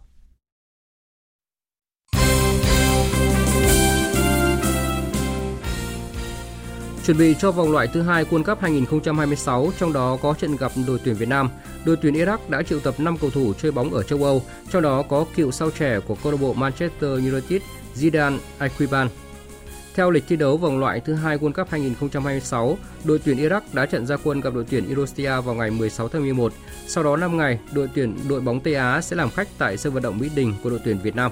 Chuẩn 7.06 7.18
bị 7.18 7.36
cho 7.40 7.52
vòng 7.52 7.72
loại 7.72 7.88
thứ 7.94 8.02
hai 8.02 8.26
World 8.26 8.44
Cup 8.44 8.60
2026, 8.62 9.72
trong 9.80 9.94
đó 9.94 10.18
có 10.22 10.34
trận 10.34 10.56
gặp 10.56 10.72
đội 10.88 11.00
tuyển 11.04 11.16
Việt 11.16 11.28
Nam, 11.28 11.50
đội 11.86 11.98
tuyển 12.02 12.14
Iraq 12.14 12.38
đã 12.50 12.64
triệu 12.64 12.80
tập 12.80 12.96
5 12.98 13.18
cầu 13.18 13.30
thủ 13.30 13.54
chơi 13.54 13.72
bóng 13.72 13.94
ở 13.94 14.04
châu 14.04 14.24
Âu, 14.24 14.42
trong 14.72 14.82
đó 14.82 15.04
có 15.10 15.26
cựu 15.36 15.52
sao 15.52 15.70
trẻ 15.72 16.00
của 16.08 16.16
câu 16.24 16.32
lạc 16.32 16.38
bộ 16.42 16.54
Manchester 16.54 17.10
United 17.10 17.62
Zidane 17.96 18.38
Aquiban. 18.58 19.08
Theo 19.96 20.12
lịch 20.12 20.24
thi 20.28 20.36
đấu 20.36 20.58
vòng 20.58 20.80
loại 20.80 21.00
thứ 21.00 21.14
hai 21.14 21.38
World 21.38 21.52
Cup 21.52 21.70
2026, 21.70 22.78
đội 23.04 23.20
tuyển 23.26 23.38
Iraq 23.38 23.62
đã 23.74 23.86
trận 23.86 24.06
ra 24.06 24.18
quân 24.24 24.42
gặp 24.42 24.54
đội 24.54 24.66
tuyển 24.70 24.88
Indonesia 24.88 25.42
vào 25.42 25.56
ngày 25.56 25.72
16 25.72 26.08
tháng 26.08 26.22
11. 26.22 26.54
Sau 26.88 27.04
đó 27.04 27.18
5 27.18 27.38
ngày, 27.38 27.60
đội 27.74 27.90
tuyển 27.96 28.16
đội 28.30 28.42
bóng 28.42 28.60
Tây 28.60 28.76
Á 28.76 29.02
sẽ 29.02 29.16
làm 29.16 29.30
khách 29.30 29.48
tại 29.58 29.78
sân 29.78 29.94
vận 29.94 30.04
động 30.04 30.20
Mỹ 30.20 30.30
Đình 30.36 30.54
của 30.64 30.70
đội 30.70 30.80
tuyển 30.84 30.98
Việt 31.04 31.16
Nam. 31.16 31.32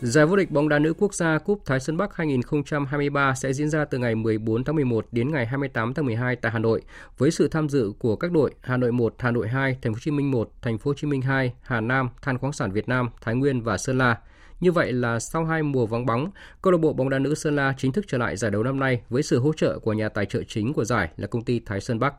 Giải 0.00 0.26
vô 0.26 0.36
địch 0.36 0.50
bóng 0.50 0.68
đá 0.68 0.78
nữ 0.78 0.94
quốc 0.98 1.14
gia 1.14 1.38
Cúp 1.38 1.60
Thái 1.66 1.80
Sơn 1.80 1.96
Bắc 1.96 2.16
2023 2.16 3.34
sẽ 3.34 3.52
diễn 3.52 3.68
ra 3.68 3.84
từ 3.84 3.98
ngày 3.98 4.14
14 4.14 4.64
tháng 4.64 4.74
11 4.74 5.06
đến 5.12 5.32
ngày 5.32 5.46
28 5.46 5.94
tháng 5.94 6.06
12 6.06 6.36
tại 6.36 6.52
Hà 6.52 6.58
Nội 6.58 6.82
với 7.18 7.30
sự 7.30 7.48
tham 7.48 7.68
dự 7.68 7.92
của 7.98 8.16
các 8.16 8.32
đội 8.32 8.54
Hà 8.60 8.76
Nội 8.76 8.92
1, 8.92 9.14
Hà 9.18 9.30
Nội 9.30 9.48
2, 9.48 9.76
Thành 9.82 9.92
phố 9.92 9.96
Hồ 9.96 10.00
Chí 10.02 10.10
Minh 10.10 10.30
1, 10.30 10.50
Thành 10.62 10.78
phố 10.78 10.90
Hồ 10.90 10.94
Chí 10.94 11.06
Minh 11.06 11.22
2, 11.22 11.52
Hà 11.62 11.80
Nam, 11.80 12.08
Than 12.22 12.38
khoáng 12.38 12.52
sản 12.52 12.72
Việt 12.72 12.88
Nam, 12.88 13.08
Thái 13.20 13.34
Nguyên 13.34 13.62
và 13.62 13.78
Sơn 13.78 13.98
La. 13.98 14.16
Như 14.62 14.72
vậy 14.72 14.92
là 14.92 15.20
sau 15.20 15.44
hai 15.44 15.62
mùa 15.62 15.86
vắng 15.86 16.06
bóng, 16.06 16.30
câu 16.62 16.72
lạc 16.72 16.78
bộ 16.78 16.92
bóng 16.92 17.08
đá 17.10 17.18
nữ 17.18 17.34
Sơn 17.34 17.56
La 17.56 17.74
chính 17.78 17.92
thức 17.92 18.04
trở 18.08 18.18
lại 18.18 18.36
giải 18.36 18.50
đấu 18.50 18.62
năm 18.62 18.80
nay 18.80 19.02
với 19.08 19.22
sự 19.22 19.38
hỗ 19.38 19.52
trợ 19.52 19.78
của 19.78 19.92
nhà 19.92 20.08
tài 20.08 20.26
trợ 20.26 20.42
chính 20.48 20.72
của 20.72 20.84
giải 20.84 21.10
là 21.16 21.26
công 21.26 21.44
ty 21.44 21.60
Thái 21.60 21.80
Sơn 21.80 21.98
Bắc. 21.98 22.14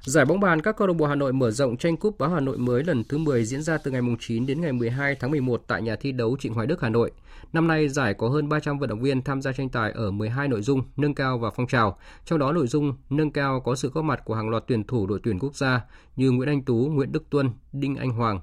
Giải 0.00 0.24
bóng 0.24 0.40
bàn 0.40 0.62
các 0.62 0.76
câu 0.76 0.86
lạc 0.86 0.94
bộ 0.94 1.06
Hà 1.06 1.14
Nội 1.14 1.32
mở 1.32 1.50
rộng 1.50 1.76
tranh 1.76 1.96
cúp 1.96 2.18
báo 2.18 2.30
Hà 2.30 2.40
Nội 2.40 2.58
mới 2.58 2.84
lần 2.84 3.04
thứ 3.04 3.18
10 3.18 3.44
diễn 3.44 3.62
ra 3.62 3.78
từ 3.78 3.90
ngày 3.90 4.02
9 4.20 4.46
đến 4.46 4.60
ngày 4.60 4.72
12 4.72 5.14
tháng 5.14 5.30
11 5.30 5.62
tại 5.66 5.82
nhà 5.82 5.96
thi 5.96 6.12
đấu 6.12 6.36
Trịnh 6.40 6.54
Hoài 6.54 6.66
Đức 6.66 6.80
Hà 6.80 6.88
Nội. 6.88 7.10
Năm 7.52 7.68
nay 7.68 7.88
giải 7.88 8.14
có 8.14 8.28
hơn 8.28 8.48
300 8.48 8.78
vận 8.78 8.88
động 8.88 9.02
viên 9.02 9.22
tham 9.22 9.42
gia 9.42 9.52
tranh 9.52 9.68
tài 9.68 9.92
ở 9.92 10.10
12 10.10 10.48
nội 10.48 10.62
dung 10.62 10.82
nâng 10.96 11.14
cao 11.14 11.38
và 11.38 11.50
phong 11.50 11.66
trào, 11.66 11.98
trong 12.24 12.38
đó 12.38 12.52
nội 12.52 12.66
dung 12.66 12.94
nâng 13.10 13.30
cao 13.30 13.60
có 13.60 13.74
sự 13.74 13.90
góp 13.90 14.04
mặt 14.04 14.20
của 14.24 14.34
hàng 14.34 14.48
loạt 14.50 14.64
tuyển 14.66 14.84
thủ 14.84 15.06
đội 15.06 15.20
tuyển 15.22 15.38
quốc 15.38 15.54
gia 15.54 15.80
như 16.16 16.30
Nguyễn 16.30 16.48
Anh 16.48 16.62
Tú, 16.62 16.74
Nguyễn 16.74 17.12
Đức 17.12 17.30
Tuân, 17.30 17.50
Đinh 17.72 17.96
Anh 17.96 18.10
Hoàng. 18.10 18.40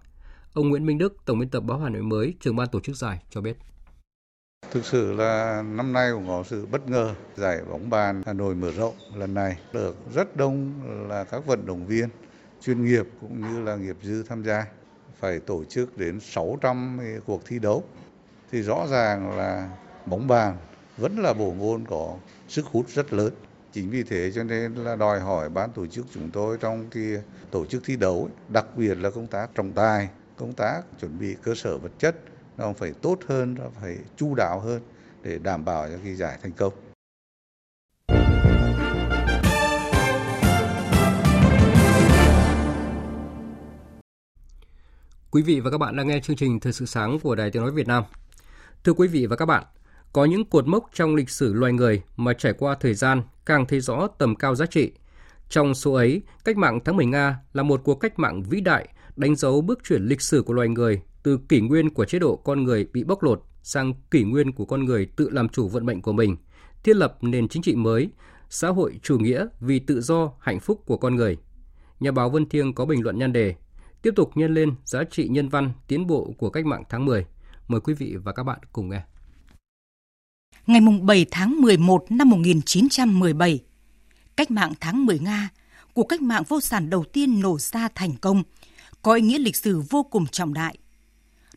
Ông 0.55 0.69
Nguyễn 0.69 0.85
Minh 0.85 0.97
Đức, 0.97 1.17
tổng 1.25 1.39
biên 1.39 1.49
tập 1.49 1.59
báo 1.59 1.79
Hà 1.79 1.89
Nội 1.89 2.01
mới, 2.01 2.33
trưởng 2.39 2.55
ban 2.55 2.67
tổ 2.67 2.79
chức 2.79 2.95
giải 2.95 3.23
cho 3.29 3.41
biết. 3.41 3.57
Thực 4.71 4.85
sự 4.85 5.13
là 5.13 5.61
năm 5.61 5.93
nay 5.93 6.11
cũng 6.13 6.27
có 6.27 6.43
sự 6.43 6.65
bất 6.65 6.89
ngờ, 6.89 7.15
giải 7.35 7.61
bóng 7.71 7.89
bàn 7.89 8.23
Hà 8.25 8.33
Nội 8.33 8.55
mở 8.55 8.71
rộng 8.71 8.93
lần 9.15 9.33
này 9.33 9.57
được 9.73 9.97
rất 10.13 10.37
đông 10.37 10.71
là 11.09 11.23
các 11.23 11.45
vận 11.45 11.65
động 11.65 11.85
viên 11.85 12.09
chuyên 12.61 12.85
nghiệp 12.85 13.05
cũng 13.21 13.41
như 13.41 13.61
là 13.61 13.75
nghiệp 13.75 13.95
dư 14.01 14.23
tham 14.23 14.43
gia. 14.43 14.65
Phải 15.19 15.39
tổ 15.39 15.63
chức 15.63 15.97
đến 15.97 16.19
600 16.19 16.99
cuộc 17.25 17.41
thi 17.45 17.59
đấu. 17.59 17.83
Thì 18.51 18.61
rõ 18.61 18.87
ràng 18.89 19.37
là 19.37 19.77
bóng 20.05 20.27
bàn 20.27 20.57
vẫn 20.97 21.17
là 21.17 21.33
bộ 21.33 21.53
môn 21.53 21.85
có 21.89 22.17
sức 22.47 22.65
hút 22.65 22.89
rất 22.89 23.13
lớn. 23.13 23.33
Chính 23.71 23.89
vì 23.89 24.03
thế 24.03 24.31
cho 24.35 24.43
nên 24.43 24.75
là 24.75 24.95
đòi 24.95 25.19
hỏi 25.19 25.49
ban 25.49 25.71
tổ 25.71 25.87
chức 25.87 26.05
chúng 26.13 26.29
tôi 26.31 26.57
trong 26.57 26.89
cái 26.89 27.03
tổ 27.51 27.65
chức 27.65 27.83
thi 27.85 27.95
đấu, 27.95 28.29
đặc 28.49 28.65
biệt 28.77 28.95
là 28.95 29.09
công 29.09 29.27
tác 29.27 29.49
trọng 29.55 29.71
tài, 29.71 30.09
công 30.37 30.53
tác 30.53 30.81
chuẩn 31.01 31.19
bị 31.19 31.35
cơ 31.43 31.55
sở 31.55 31.77
vật 31.77 31.91
chất 31.99 32.15
nó 32.57 32.73
phải 32.73 32.93
tốt 33.01 33.19
hơn, 33.27 33.55
nó 33.59 33.65
phải 33.81 33.97
chu 34.15 34.35
đáo 34.35 34.59
hơn 34.59 34.81
để 35.23 35.37
đảm 35.37 35.65
bảo 35.65 35.87
cho 35.87 35.97
cái 36.03 36.15
giải 36.15 36.39
thành 36.43 36.51
công. 36.51 36.73
Quý 45.31 45.41
vị 45.41 45.59
và 45.59 45.71
các 45.71 45.77
bạn 45.77 45.95
đang 45.95 46.07
nghe 46.07 46.19
chương 46.19 46.35
trình 46.35 46.59
Thời 46.59 46.73
sự 46.73 46.85
sáng 46.85 47.19
của 47.19 47.35
Đài 47.35 47.51
Tiếng 47.51 47.61
Nói 47.61 47.71
Việt 47.71 47.87
Nam. 47.87 48.03
Thưa 48.83 48.93
quý 48.93 49.07
vị 49.07 49.25
và 49.25 49.35
các 49.35 49.45
bạn, 49.45 49.63
có 50.13 50.25
những 50.25 50.45
cột 50.45 50.67
mốc 50.67 50.89
trong 50.93 51.15
lịch 51.15 51.29
sử 51.29 51.53
loài 51.53 51.73
người 51.73 52.01
mà 52.17 52.33
trải 52.33 52.53
qua 52.53 52.75
thời 52.79 52.93
gian 52.93 53.21
càng 53.45 53.65
thấy 53.65 53.79
rõ 53.79 54.07
tầm 54.17 54.35
cao 54.35 54.55
giá 54.55 54.65
trị. 54.65 54.91
Trong 55.49 55.75
số 55.75 55.93
ấy, 55.93 56.21
cách 56.43 56.57
mạng 56.57 56.79
tháng 56.85 56.95
10 56.95 57.05
Nga 57.05 57.39
là 57.53 57.63
một 57.63 57.81
cuộc 57.83 57.95
cách 57.95 58.19
mạng 58.19 58.43
vĩ 58.43 58.61
đại 58.61 58.87
đánh 59.15 59.35
dấu 59.35 59.61
bước 59.61 59.79
chuyển 59.83 60.05
lịch 60.05 60.21
sử 60.21 60.41
của 60.41 60.53
loài 60.53 60.67
người 60.67 61.01
từ 61.23 61.39
kỷ 61.49 61.61
nguyên 61.61 61.89
của 61.89 62.05
chế 62.05 62.19
độ 62.19 62.35
con 62.35 62.63
người 62.63 62.87
bị 62.93 63.03
bóc 63.03 63.23
lột 63.23 63.43
sang 63.63 63.93
kỷ 64.11 64.23
nguyên 64.23 64.51
của 64.51 64.65
con 64.65 64.85
người 64.85 65.05
tự 65.05 65.29
làm 65.29 65.49
chủ 65.49 65.67
vận 65.67 65.85
mệnh 65.85 66.01
của 66.01 66.13
mình, 66.13 66.37
thiết 66.83 66.95
lập 66.95 67.17
nền 67.21 67.47
chính 67.47 67.61
trị 67.61 67.75
mới, 67.75 68.09
xã 68.49 68.69
hội 68.69 68.99
chủ 69.03 69.19
nghĩa 69.19 69.47
vì 69.59 69.79
tự 69.79 70.01
do, 70.01 70.31
hạnh 70.39 70.59
phúc 70.59 70.83
của 70.85 70.97
con 70.97 71.15
người. 71.15 71.37
Nhà 71.99 72.11
báo 72.11 72.29
Vân 72.29 72.49
Thiêng 72.49 72.73
có 72.73 72.85
bình 72.85 73.03
luận 73.03 73.19
nhan 73.19 73.33
đề 73.33 73.55
tiếp 74.01 74.13
tục 74.15 74.31
nhân 74.35 74.53
lên 74.53 74.75
giá 74.85 75.03
trị 75.11 75.27
nhân 75.27 75.49
văn 75.49 75.71
tiến 75.87 76.07
bộ 76.07 76.33
của 76.37 76.49
cách 76.49 76.65
mạng 76.65 76.83
tháng 76.89 77.05
10. 77.05 77.25
Mời 77.67 77.81
quý 77.81 77.93
vị 77.93 78.15
và 78.23 78.33
các 78.33 78.43
bạn 78.43 78.59
cùng 78.71 78.89
nghe. 78.89 79.01
Ngày 80.67 80.81
7 81.01 81.25
tháng 81.31 81.61
11 81.61 82.05
năm 82.09 82.29
1917, 82.29 83.59
cách 84.35 84.51
mạng 84.51 84.73
tháng 84.79 85.05
10 85.05 85.19
Nga, 85.19 85.49
cuộc 85.93 86.03
cách 86.03 86.21
mạng 86.21 86.43
vô 86.47 86.61
sản 86.61 86.89
đầu 86.89 87.03
tiên 87.03 87.39
nổ 87.39 87.57
ra 87.59 87.89
thành 87.95 88.11
công, 88.21 88.43
có 89.05 89.13
ý 89.13 89.21
nghĩa 89.21 89.39
lịch 89.39 89.55
sử 89.55 89.81
vô 89.89 90.03
cùng 90.03 90.27
trọng 90.27 90.53
đại. 90.53 90.77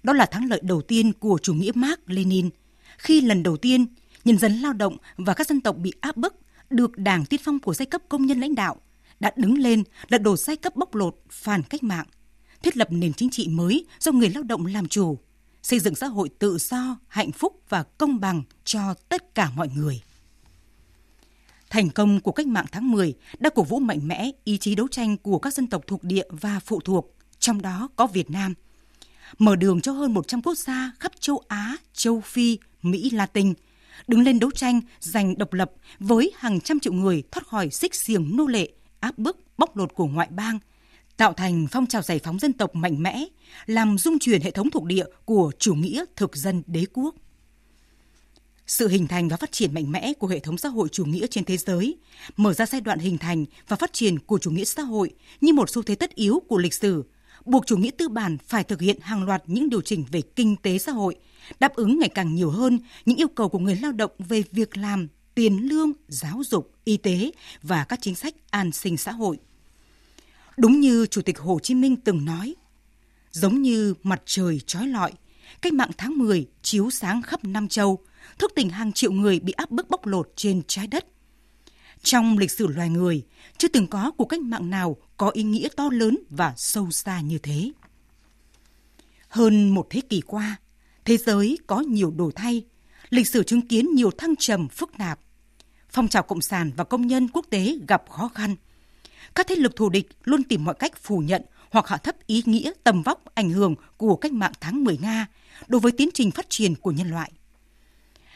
Đó 0.03 0.13
là 0.13 0.27
thắng 0.27 0.49
lợi 0.49 0.61
đầu 0.63 0.83
tiên 0.83 1.13
của 1.13 1.39
chủ 1.43 1.55
nghĩa 1.55 1.73
Mark 1.75 2.01
Lenin, 2.07 2.51
khi 2.99 3.21
lần 3.21 3.43
đầu 3.43 3.57
tiên 3.57 3.87
nhân 4.25 4.39
dân 4.39 4.53
lao 4.53 4.73
động 4.73 4.97
và 5.17 5.35
các 5.35 5.47
dân 5.49 5.61
tộc 5.61 5.77
bị 5.77 5.93
áp 6.01 6.17
bức 6.17 6.35
được 6.71 6.99
đảng 6.99 7.25
tiên 7.25 7.41
phong 7.45 7.59
của 7.59 7.75
giai 7.75 7.87
cấp 7.87 8.03
công 8.09 8.27
nhân 8.27 8.41
lãnh 8.41 8.55
đạo 8.55 8.77
đã 9.21 9.33
đứng 9.37 9.59
lên 9.59 9.83
lật 10.09 10.23
đổ 10.23 10.37
giai 10.37 10.57
cấp 10.57 10.77
bóc 10.77 10.95
lột 10.95 11.17
phản 11.31 11.63
cách 11.63 11.83
mạng, 11.83 12.07
thiết 12.63 12.77
lập 12.77 12.89
nền 12.91 13.13
chính 13.13 13.31
trị 13.31 13.49
mới 13.49 13.87
do 14.01 14.13
người 14.13 14.31
lao 14.31 14.43
động 14.43 14.67
làm 14.67 14.89
chủ, 14.89 15.19
xây 15.63 15.79
dựng 15.79 15.95
xã 15.95 16.07
hội 16.07 16.29
tự 16.39 16.59
do, 16.61 16.99
hạnh 17.09 17.33
phúc 17.33 17.63
và 17.69 17.83
công 17.83 18.21
bằng 18.21 18.43
cho 18.65 18.95
tất 19.09 19.35
cả 19.35 19.51
mọi 19.57 19.69
người. 19.77 20.03
Thành 21.71 21.91
công 21.91 22.21
của 22.21 22.33
cách 22.33 22.47
mạng 22.47 22.67
tháng 22.73 22.91
10 22.91 23.15
đã 23.39 23.51
cổ 23.51 23.63
vũ 23.63 23.79
mạnh 23.79 24.09
mẽ 24.09 24.31
ý 24.45 24.59
chí 24.59 24.75
đấu 24.75 24.89
tranh 24.89 25.17
của 25.17 25.39
các 25.39 25.55
dân 25.55 25.67
tộc 25.67 25.83
thuộc 25.87 26.05
địa 26.05 26.25
và 26.31 26.61
phụ 26.61 26.81
thuộc, 26.81 27.18
trong 27.49 27.63
đó 27.63 27.89
có 27.97 28.07
Việt 28.07 28.31
Nam– 28.31 28.55
mở 29.39 29.57
đường 29.57 29.81
cho 29.81 29.93
hơn 29.93 30.15
100 30.15 30.43
quốc 30.43 30.59
gia 30.59 30.93
khắp 31.01 31.13
châu 31.21 31.43
Á, 31.49 31.77
châu 31.93 32.21
Phi, 32.21 32.59
Mỹ 32.83 33.11
Latin, 33.11 33.55
đứng 34.09 34.23
lên 34.23 34.39
đấu 34.39 34.51
tranh 34.51 34.81
giành 35.01 35.39
độc 35.39 35.53
lập 35.53 35.73
với 35.99 36.33
hàng 36.37 36.61
trăm 36.61 36.81
triệu 36.81 36.93
người 36.93 37.23
thoát 37.31 37.47
khỏi 37.47 37.71
xích 37.71 37.95
xiềng 37.95 38.37
nô 38.37 38.47
lệ, 38.47 38.69
áp 39.01 39.19
bức, 39.19 39.39
bóc 39.59 39.77
lột 39.77 39.95
của 39.95 40.07
ngoại 40.07 40.29
bang, 40.31 40.59
tạo 41.17 41.33
thành 41.33 41.67
phong 41.71 41.87
trào 41.87 42.03
giải 42.03 42.21
phóng 42.25 42.39
dân 42.39 42.53
tộc 42.53 42.75
mạnh 42.75 43.03
mẽ, 43.03 43.25
làm 43.67 43.99
dung 43.99 44.19
chuyển 44.19 44.43
hệ 44.43 44.51
thống 44.51 44.71
thuộc 44.71 44.85
địa 44.85 45.05
của 45.25 45.53
chủ 45.59 45.75
nghĩa 45.75 46.05
thực 46.17 46.37
dân 46.37 46.63
đế 46.67 46.85
quốc. 46.93 47.15
Sự 48.67 48.89
hình 48.89 49.07
thành 49.07 49.29
và 49.29 49.37
phát 49.37 49.53
triển 49.53 49.75
mạnh 49.75 49.93
mẽ 49.93 50.13
của 50.13 50.27
hệ 50.27 50.39
thống 50.39 50.59
xã 50.59 50.69
hội 50.69 50.89
chủ 50.93 51.05
nghĩa 51.05 51.27
trên 51.27 51.45
thế 51.45 51.57
giới 51.57 51.99
mở 52.37 52.53
ra 52.53 52.67
giai 52.67 52.81
đoạn 52.81 52.99
hình 52.99 53.19
thành 53.19 53.45
và 53.69 53.77
phát 53.77 53.93
triển 53.93 54.19
của 54.19 54.39
chủ 54.39 54.51
nghĩa 54.51 54.65
xã 54.65 54.83
hội 54.83 55.15
như 55.41 55.53
một 55.53 55.71
xu 55.71 55.83
thế 55.83 55.95
tất 55.95 56.15
yếu 56.15 56.43
của 56.49 56.59
lịch 56.59 56.75
sử 56.75 57.05
buộc 57.49 57.67
chủ 57.67 57.77
nghĩa 57.77 57.91
tư 57.91 58.09
bản 58.09 58.39
phải 58.47 58.65
thực 58.65 58.81
hiện 58.81 59.01
hàng 59.01 59.25
loạt 59.25 59.43
những 59.47 59.71
điều 59.71 59.81
chỉnh 59.81 60.05
về 60.13 60.21
kinh 60.21 60.57
tế 60.57 60.79
xã 60.79 60.93
hội, 60.93 61.17
đáp 61.61 61.75
ứng 61.75 61.99
ngày 61.99 62.09
càng 62.09 62.35
nhiều 62.35 62.51
hơn 62.51 62.79
những 63.07 63.17
yêu 63.17 63.29
cầu 63.29 63.49
của 63.49 63.59
người 63.59 63.77
lao 63.77 63.93
động 63.93 64.11
về 64.19 64.43
việc 64.53 64.77
làm, 64.77 65.09
tiền 65.35 65.69
lương, 65.69 65.93
giáo 66.09 66.43
dục, 66.45 66.73
y 66.85 66.97
tế 66.97 67.31
và 67.63 67.85
các 67.85 67.99
chính 68.03 68.15
sách 68.15 68.35
an 68.51 68.73
sinh 68.73 68.97
xã 68.97 69.13
hội. 69.13 69.39
Đúng 70.57 70.81
như 70.81 71.07
Chủ 71.07 71.23
tịch 71.23 71.39
Hồ 71.39 71.59
Chí 71.63 71.75
Minh 71.75 71.97
từng 71.97 72.25
nói, 72.25 72.55
giống 73.31 73.63
như 73.63 73.95
mặt 74.03 74.23
trời 74.27 74.61
trói 74.67 74.87
lọi, 74.87 75.13
cách 75.63 75.73
mạng 75.73 75.91
tháng 75.99 76.19
10 76.19 76.47
chiếu 76.63 76.91
sáng 76.91 77.23
khắp 77.23 77.45
Nam 77.45 77.69
Châu, 77.69 77.99
thức 78.39 78.53
tỉnh 78.55 78.71
hàng 78.71 78.93
triệu 78.93 79.13
người 79.13 79.41
bị 79.41 79.53
áp 79.53 79.71
bức 79.71 79.91
bóc 79.91 80.07
lột 80.07 80.33
trên 80.37 80.63
trái 80.67 80.87
đất. 80.87 81.07
Trong 82.03 82.39
lịch 82.39 82.51
sử 82.51 82.67
loài 82.67 82.91
người, 82.91 83.25
chưa 83.59 83.69
từng 83.69 83.87
có 83.87 84.11
cuộc 84.17 84.25
cách 84.25 84.41
mạng 84.41 84.71
nào 84.71 84.97
có 85.17 85.31
ý 85.31 85.43
nghĩa 85.43 85.69
to 85.77 85.89
lớn 85.93 86.19
và 86.31 86.55
sâu 86.57 86.91
xa 86.91 87.21
như 87.21 87.39
thế. 87.39 87.73
Hơn 89.29 89.69
một 89.69 89.87
thế 89.91 90.01
kỷ 90.01 90.21
qua, 90.21 90.57
thế 91.05 91.17
giới 91.17 91.59
có 91.67 91.81
nhiều 91.81 92.11
đổi 92.11 92.33
thay, 92.33 92.65
lịch 93.11 93.29
sử 93.29 93.43
chứng 93.43 93.69
kiến 93.69 93.89
nhiều 93.95 94.11
thăng 94.11 94.37
trầm 94.37 94.69
phức 94.69 94.91
tạp. 94.99 95.21
Phong 95.91 96.09
trào 96.09 96.23
cộng 96.23 96.41
sản 96.41 96.73
và 96.77 96.85
công 96.85 97.07
nhân 97.07 97.29
quốc 97.29 97.47
tế 97.51 97.79
gặp 97.89 98.03
khó 98.11 98.29
khăn. 98.29 98.57
Các 99.35 99.47
thế 99.49 99.57
lực 99.57 99.77
thù 99.77 99.89
địch 99.89 100.09
luôn 100.25 100.43
tìm 100.43 100.65
mọi 100.65 100.75
cách 100.79 101.03
phủ 101.03 101.19
nhận 101.19 101.43
hoặc 101.71 101.89
hạ 101.89 101.97
thấp 101.97 102.27
ý 102.27 102.43
nghĩa 102.47 102.73
tầm 102.85 103.03
vóc 103.03 103.23
ảnh 103.35 103.51
hưởng 103.51 103.75
của 103.97 104.17
cách 104.17 104.33
mạng 104.33 104.53
tháng 104.61 104.85
10 104.85 104.99
Nga 104.99 105.27
đối 105.69 105.81
với 105.81 105.93
tiến 105.93 106.09
trình 106.15 106.31
phát 106.31 106.51
triển 106.51 106.75
của 106.75 106.91
nhân 106.91 107.11
loại. 107.11 107.33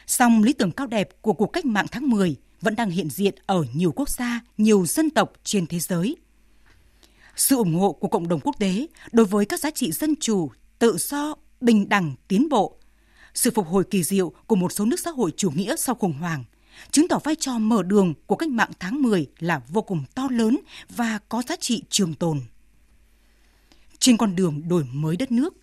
Song 0.06 0.42
lý 0.42 0.52
tưởng 0.52 0.72
cao 0.72 0.86
đẹp 0.86 1.08
của 1.22 1.32
cuộc 1.32 1.46
cách 1.46 1.64
mạng 1.64 1.86
tháng 1.90 2.10
10 2.10 2.36
vẫn 2.62 2.76
đang 2.76 2.90
hiện 2.90 3.10
diện 3.10 3.34
ở 3.46 3.64
nhiều 3.74 3.92
quốc 3.92 4.08
gia, 4.08 4.40
nhiều 4.58 4.86
dân 4.86 5.10
tộc 5.10 5.32
trên 5.44 5.66
thế 5.66 5.78
giới. 5.78 6.16
Sự 7.36 7.56
ủng 7.56 7.74
hộ 7.74 7.92
của 7.92 8.08
cộng 8.08 8.28
đồng 8.28 8.40
quốc 8.40 8.56
tế 8.58 8.86
đối 9.12 9.26
với 9.26 9.44
các 9.46 9.60
giá 9.60 9.70
trị 9.70 9.92
dân 9.92 10.14
chủ, 10.20 10.50
tự 10.78 10.96
do, 10.98 11.34
bình 11.60 11.88
đẳng, 11.88 12.14
tiến 12.28 12.48
bộ, 12.48 12.78
sự 13.34 13.50
phục 13.50 13.66
hồi 13.66 13.84
kỳ 13.84 14.02
diệu 14.02 14.32
của 14.46 14.56
một 14.56 14.72
số 14.72 14.84
nước 14.84 15.00
xã 15.00 15.10
hội 15.10 15.32
chủ 15.36 15.50
nghĩa 15.50 15.76
sau 15.76 15.94
khủng 15.94 16.12
hoảng, 16.12 16.44
chứng 16.90 17.08
tỏ 17.08 17.18
vai 17.24 17.34
trò 17.34 17.58
mở 17.58 17.82
đường 17.82 18.14
của 18.26 18.36
cách 18.36 18.48
mạng 18.48 18.70
tháng 18.78 19.02
10 19.02 19.26
là 19.38 19.62
vô 19.68 19.82
cùng 19.82 20.04
to 20.14 20.28
lớn 20.30 20.58
và 20.88 21.18
có 21.28 21.42
giá 21.48 21.56
trị 21.60 21.82
trường 21.90 22.14
tồn. 22.14 22.40
Trên 23.98 24.16
con 24.16 24.36
đường 24.36 24.68
đổi 24.68 24.84
mới 24.92 25.16
đất 25.16 25.32
nước, 25.32 25.54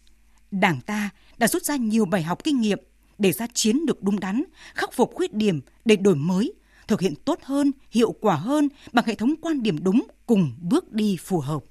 Đảng 0.51 0.81
ta 0.81 1.09
đã 1.37 1.47
rút 1.47 1.63
ra 1.63 1.75
nhiều 1.75 2.05
bài 2.05 2.23
học 2.23 2.43
kinh 2.43 2.61
nghiệm 2.61 2.79
để 3.17 3.31
ra 3.31 3.47
chiến 3.53 3.85
được 3.85 4.03
đúng 4.03 4.19
đắn, 4.19 4.43
khắc 4.75 4.93
phục 4.93 5.15
khuyết 5.15 5.33
điểm 5.33 5.61
để 5.85 5.95
đổi 5.95 6.15
mới, 6.15 6.53
thực 6.89 7.01
hiện 7.01 7.15
tốt 7.25 7.39
hơn, 7.43 7.71
hiệu 7.91 8.11
quả 8.11 8.35
hơn 8.35 8.69
bằng 8.93 9.05
hệ 9.05 9.15
thống 9.15 9.33
quan 9.41 9.63
điểm 9.63 9.83
đúng 9.83 10.07
cùng 10.25 10.51
bước 10.61 10.91
đi 10.91 11.17
phù 11.19 11.39
hợp. 11.39 11.63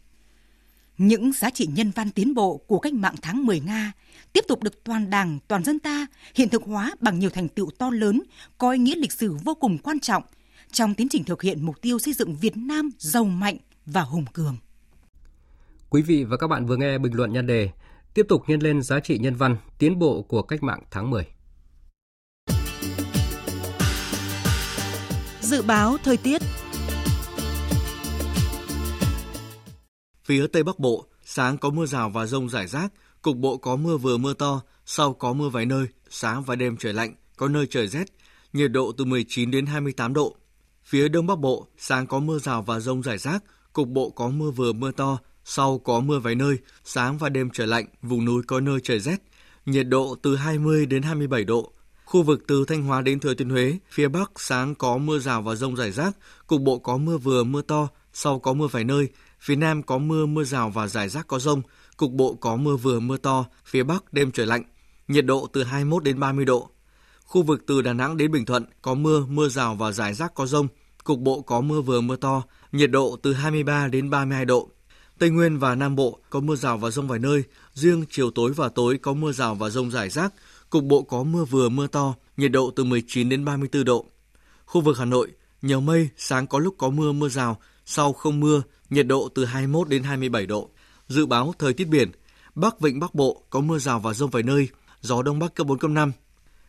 Những 0.99 1.33
giá 1.33 1.51
trị 1.51 1.67
nhân 1.67 1.91
văn 1.95 2.11
tiến 2.11 2.35
bộ 2.35 2.57
của 2.57 2.79
cách 2.79 2.93
mạng 2.93 3.15
tháng 3.23 3.47
10 3.47 3.61
Nga 3.61 3.93
tiếp 4.33 4.45
tục 4.49 4.63
được 4.63 4.85
toàn 4.85 5.11
Đảng, 5.11 5.39
toàn 5.49 5.65
dân 5.65 5.79
ta 5.79 6.07
hiện 6.35 6.49
thực 6.49 6.63
hóa 6.63 6.95
bằng 7.01 7.19
nhiều 7.19 7.31
thành 7.31 7.49
tựu 7.49 7.71
to 7.79 7.91
lớn, 7.91 8.23
có 8.59 8.71
ý 8.71 8.79
nghĩa 8.79 8.95
lịch 8.97 9.13
sử 9.13 9.37
vô 9.45 9.55
cùng 9.55 9.79
quan 9.79 10.01
trọng 10.01 10.23
trong 10.73 10.95
tiến 10.95 11.09
trình 11.09 11.25
thực 11.25 11.43
hiện 11.43 11.67
mục 11.67 11.81
tiêu 11.83 11.99
xây 11.99 12.15
dựng 12.15 12.37
Việt 12.37 12.57
Nam 12.57 12.91
giàu 12.99 13.25
mạnh 13.25 13.57
và 13.87 14.03
hùng 14.03 14.25
cường. 14.33 14.57
Quý 15.91 16.03
vị 16.03 16.25
và 16.25 16.37
các 16.37 16.47
bạn 16.47 16.67
vừa 16.67 16.77
nghe 16.77 16.99
bình 16.99 17.15
luận 17.15 17.33
nhan 17.33 17.47
đề 17.47 17.71
tiếp 18.15 18.27
tục 18.29 18.43
nhân 18.47 18.61
lên 18.61 18.83
giá 18.83 19.01
trị 19.01 19.19
nhân 19.19 19.35
văn, 19.35 19.57
tiến 19.79 19.99
bộ 19.99 20.23
của 20.23 20.43
cách 20.43 20.63
mạng 20.63 20.81
tháng 20.91 21.11
10. 21.11 21.38
Dự 25.49 25.63
báo 25.63 25.97
thời 26.05 26.17
tiết 26.17 26.43
Phía 30.25 30.47
Tây 30.47 30.63
Bắc 30.63 30.79
Bộ, 30.79 31.07
sáng 31.25 31.59
có 31.59 31.71
mưa 31.71 31.87
rào 31.87 32.11
và 32.11 32.27
rông 32.27 32.49
rải 32.49 32.67
rác, 32.67 32.93
cục 33.23 33.37
bộ 33.37 33.57
có 33.57 33.77
mưa 33.77 33.97
vừa 33.97 34.17
mưa 34.17 34.35
to, 34.35 34.61
sau 34.87 35.13
có 35.13 35.33
mưa 35.33 35.49
vài 35.49 35.67
nơi, 35.67 35.87
sáng 36.11 36.43
và 36.43 36.57
đêm 36.57 36.77
trời 36.77 36.93
lạnh, 36.93 37.15
có 37.37 37.49
nơi 37.49 37.67
trời 37.71 37.89
rét, 37.89 38.05
nhiệt 38.53 38.73
độ 38.73 38.93
từ 38.93 39.05
19 39.05 39.51
đến 39.51 39.67
28 39.67 40.15
độ. 40.15 40.37
Phía 40.85 41.09
Đông 41.09 41.27
Bắc 41.27 41.39
Bộ, 41.39 41.67
sáng 41.79 42.07
có 42.07 42.19
mưa 42.19 42.39
rào 42.39 42.63
và 42.63 42.81
rông 42.81 43.03
rải 43.03 43.19
rác, 43.19 43.45
cục 43.73 43.89
bộ 43.89 44.11
có 44.11 44.29
mưa 44.29 44.51
vừa 44.51 44.73
mưa 44.73 44.93
to, 44.93 45.19
sau 45.45 45.79
có 45.79 46.01
mưa 46.01 46.19
vài 46.19 46.35
nơi, 46.35 46.59
sáng 46.85 47.19
và 47.19 47.29
đêm 47.29 47.51
trời 47.51 47.67
lạnh, 47.67 47.87
vùng 48.03 48.25
núi 48.25 48.43
có 48.47 48.61
nơi 48.61 48.81
trời 48.83 49.01
rét, 49.01 49.23
nhiệt 49.67 49.89
độ 49.89 50.17
từ 50.23 50.37
20 50.37 50.87
đến 50.87 51.03
27 51.03 51.45
độ. 51.45 51.73
Khu 52.09 52.23
vực 52.23 52.47
từ 52.47 52.65
Thanh 52.65 52.83
Hóa 52.83 53.01
đến 53.01 53.21
Thừa 53.21 53.35
Thiên 53.35 53.51
Huế, 53.51 53.79
phía 53.91 54.09
Bắc 54.09 54.31
sáng 54.37 54.75
có 54.75 54.99
mưa 54.99 55.19
rào 55.19 55.43
và 55.43 55.55
rông 55.55 55.77
rải 55.77 55.93
rác, 55.93 56.17
cục 56.47 56.61
bộ 56.61 56.79
có 56.79 56.97
mưa 56.97 57.19
vừa 57.19 57.45
mưa 57.45 57.63
to, 57.63 57.89
sau 58.13 58.39
có 58.39 58.53
mưa 58.53 58.67
vài 58.67 58.85
nơi, 58.85 59.09
phía 59.41 59.57
Nam 59.57 59.83
có 59.83 59.99
mưa 59.99 60.27
mưa 60.27 60.45
rào 60.45 60.71
và 60.71 60.87
rải 60.87 61.09
rác 61.09 61.27
có 61.27 61.39
rông, 61.39 61.63
cục 61.97 62.13
bộ 62.13 62.35
có 62.35 62.57
mưa 62.57 62.77
vừa 62.77 63.01
mưa 63.01 63.17
to, 63.17 63.45
phía 63.67 63.83
Bắc 63.83 64.13
đêm 64.13 64.33
trời 64.33 64.47
lạnh, 64.47 64.63
nhiệt 65.09 65.27
độ 65.27 65.47
từ 65.53 65.65
21 65.65 66.05
đến 66.05 66.21
30 66.21 66.45
độ. 66.45 66.71
Khu 67.25 67.43
vực 67.43 67.65
từ 67.67 67.83
Đà 67.83 67.93
Nẵng 67.93 68.17
đến 68.17 68.33
Bình 68.33 68.45
Thuận 68.45 68.65
có 68.83 68.95
mưa, 68.95 69.27
mưa 69.29 69.49
rào 69.49 69.75
và 69.75 69.93
rải 69.93 70.15
rác 70.15 70.35
có 70.35 70.47
rông, 70.47 70.69
cục 71.05 71.19
bộ 71.19 71.41
có 71.41 71.61
mưa 71.61 71.81
vừa 71.81 72.01
mưa 72.01 72.17
to, 72.17 72.43
nhiệt 72.73 72.91
độ 72.91 73.17
từ 73.23 73.33
23 73.33 73.89
đến 73.89 74.11
32 74.11 74.45
độ. 74.45 74.69
Tây 75.19 75.31
Nguyên 75.31 75.59
và 75.59 75.75
Nam 75.75 75.97
Bộ 75.97 76.19
có 76.31 76.41
mưa 76.41 76.57
rào 76.57 76.79
và 76.79 76.91
rông 76.91 77.09
vài 77.09 77.19
nơi, 77.19 77.45
riêng 77.75 78.05
chiều 78.11 78.31
tối 78.31 78.53
và 78.53 78.69
tối 78.69 78.99
có 78.99 79.13
mưa 79.13 79.33
rào 79.33 79.55
và 79.55 79.71
rông 79.71 79.91
rải 79.91 80.09
rác, 80.09 80.35
cục 80.71 80.85
bộ 80.85 81.03
có 81.03 81.23
mưa 81.23 81.45
vừa 81.45 81.69
mưa 81.69 81.87
to, 81.87 82.15
nhiệt 82.37 82.53
độ 82.53 82.71
từ 82.77 82.85
19 82.85 83.29
đến 83.29 83.45
34 83.45 83.85
độ. 83.85 84.07
Khu 84.67 84.81
vực 84.81 84.99
Hà 84.99 85.05
Nội, 85.05 85.29
nhiều 85.63 85.81
mây, 85.81 86.09
sáng 86.17 86.47
có 86.47 86.59
lúc 86.59 86.75
có 86.79 86.91
mưa 86.91 87.13
mưa 87.13 87.29
rào, 87.29 87.59
sau 87.85 88.13
không 88.13 88.41
mưa, 88.41 88.63
nhiệt 88.91 89.07
độ 89.07 89.29
từ 89.35 89.45
21 89.45 89.89
đến 89.89 90.03
27 90.03 90.47
độ. 90.47 90.71
Dự 91.09 91.27
báo 91.27 91.55
thời 91.59 91.73
tiết 91.73 91.89
biển, 91.89 92.11
Bắc 92.55 92.81
Vịnh 92.81 93.01
Bắc 93.01 93.15
Bộ 93.15 93.43
có 93.51 93.61
mưa 93.61 93.79
rào 93.79 94.01
và 94.01 94.15
rông 94.15 94.31
vài 94.31 94.43
nơi, 94.43 94.69
gió 95.01 95.23
Đông 95.23 95.39
Bắc 95.39 95.55
cấp 95.55 95.67
4, 95.67 95.79
cấp 95.79 95.91
5. 95.91 96.13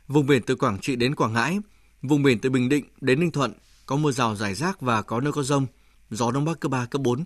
Vùng 0.08 0.28
biển 0.28 0.42
từ 0.42 0.56
Quảng 0.56 0.80
Trị 0.82 0.96
đến 0.96 1.16
Quảng 1.16 1.34
Ngãi, 1.34 1.60
vùng 2.02 2.24
biển 2.24 2.40
từ 2.40 2.50
Bình 2.50 2.70
Định 2.70 2.86
đến 3.02 3.20
Ninh 3.20 3.32
Thuận 3.32 3.54
có 3.86 3.96
mưa 3.96 4.12
rào 4.12 4.36
rải 4.36 4.54
rác 4.54 4.82
và 4.82 5.02
có 5.02 5.22
nơi 5.22 5.34
có 5.34 5.44
rông, 5.44 5.66
gió 6.10 6.32
Đông 6.32 6.46
Bắc 6.46 6.60
cấp 6.60 6.72
3, 6.72 6.86
cấp 6.86 7.02
4. 7.02 7.24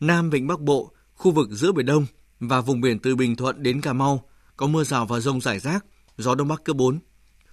Nam 0.00 0.30
Vịnh 0.30 0.46
Bắc 0.46 0.60
Bộ, 0.60 0.90
khu 1.14 1.30
vực 1.30 1.48
giữa 1.50 1.72
Biển 1.72 1.86
Đông 1.86 2.06
và 2.40 2.60
vùng 2.60 2.80
biển 2.80 2.98
từ 2.98 3.16
Bình 3.16 3.36
Thuận 3.36 3.62
đến 3.62 3.80
Cà 3.80 3.92
Mau 3.92 4.22
có 4.56 4.66
mưa 4.66 4.84
rào 4.84 5.06
và 5.06 5.20
rông 5.20 5.40
rải 5.40 5.58
rác, 5.58 5.84
gió 6.16 6.34
Đông 6.34 6.48
Bắc 6.48 6.64
cấp 6.64 6.76
4. 6.76 6.98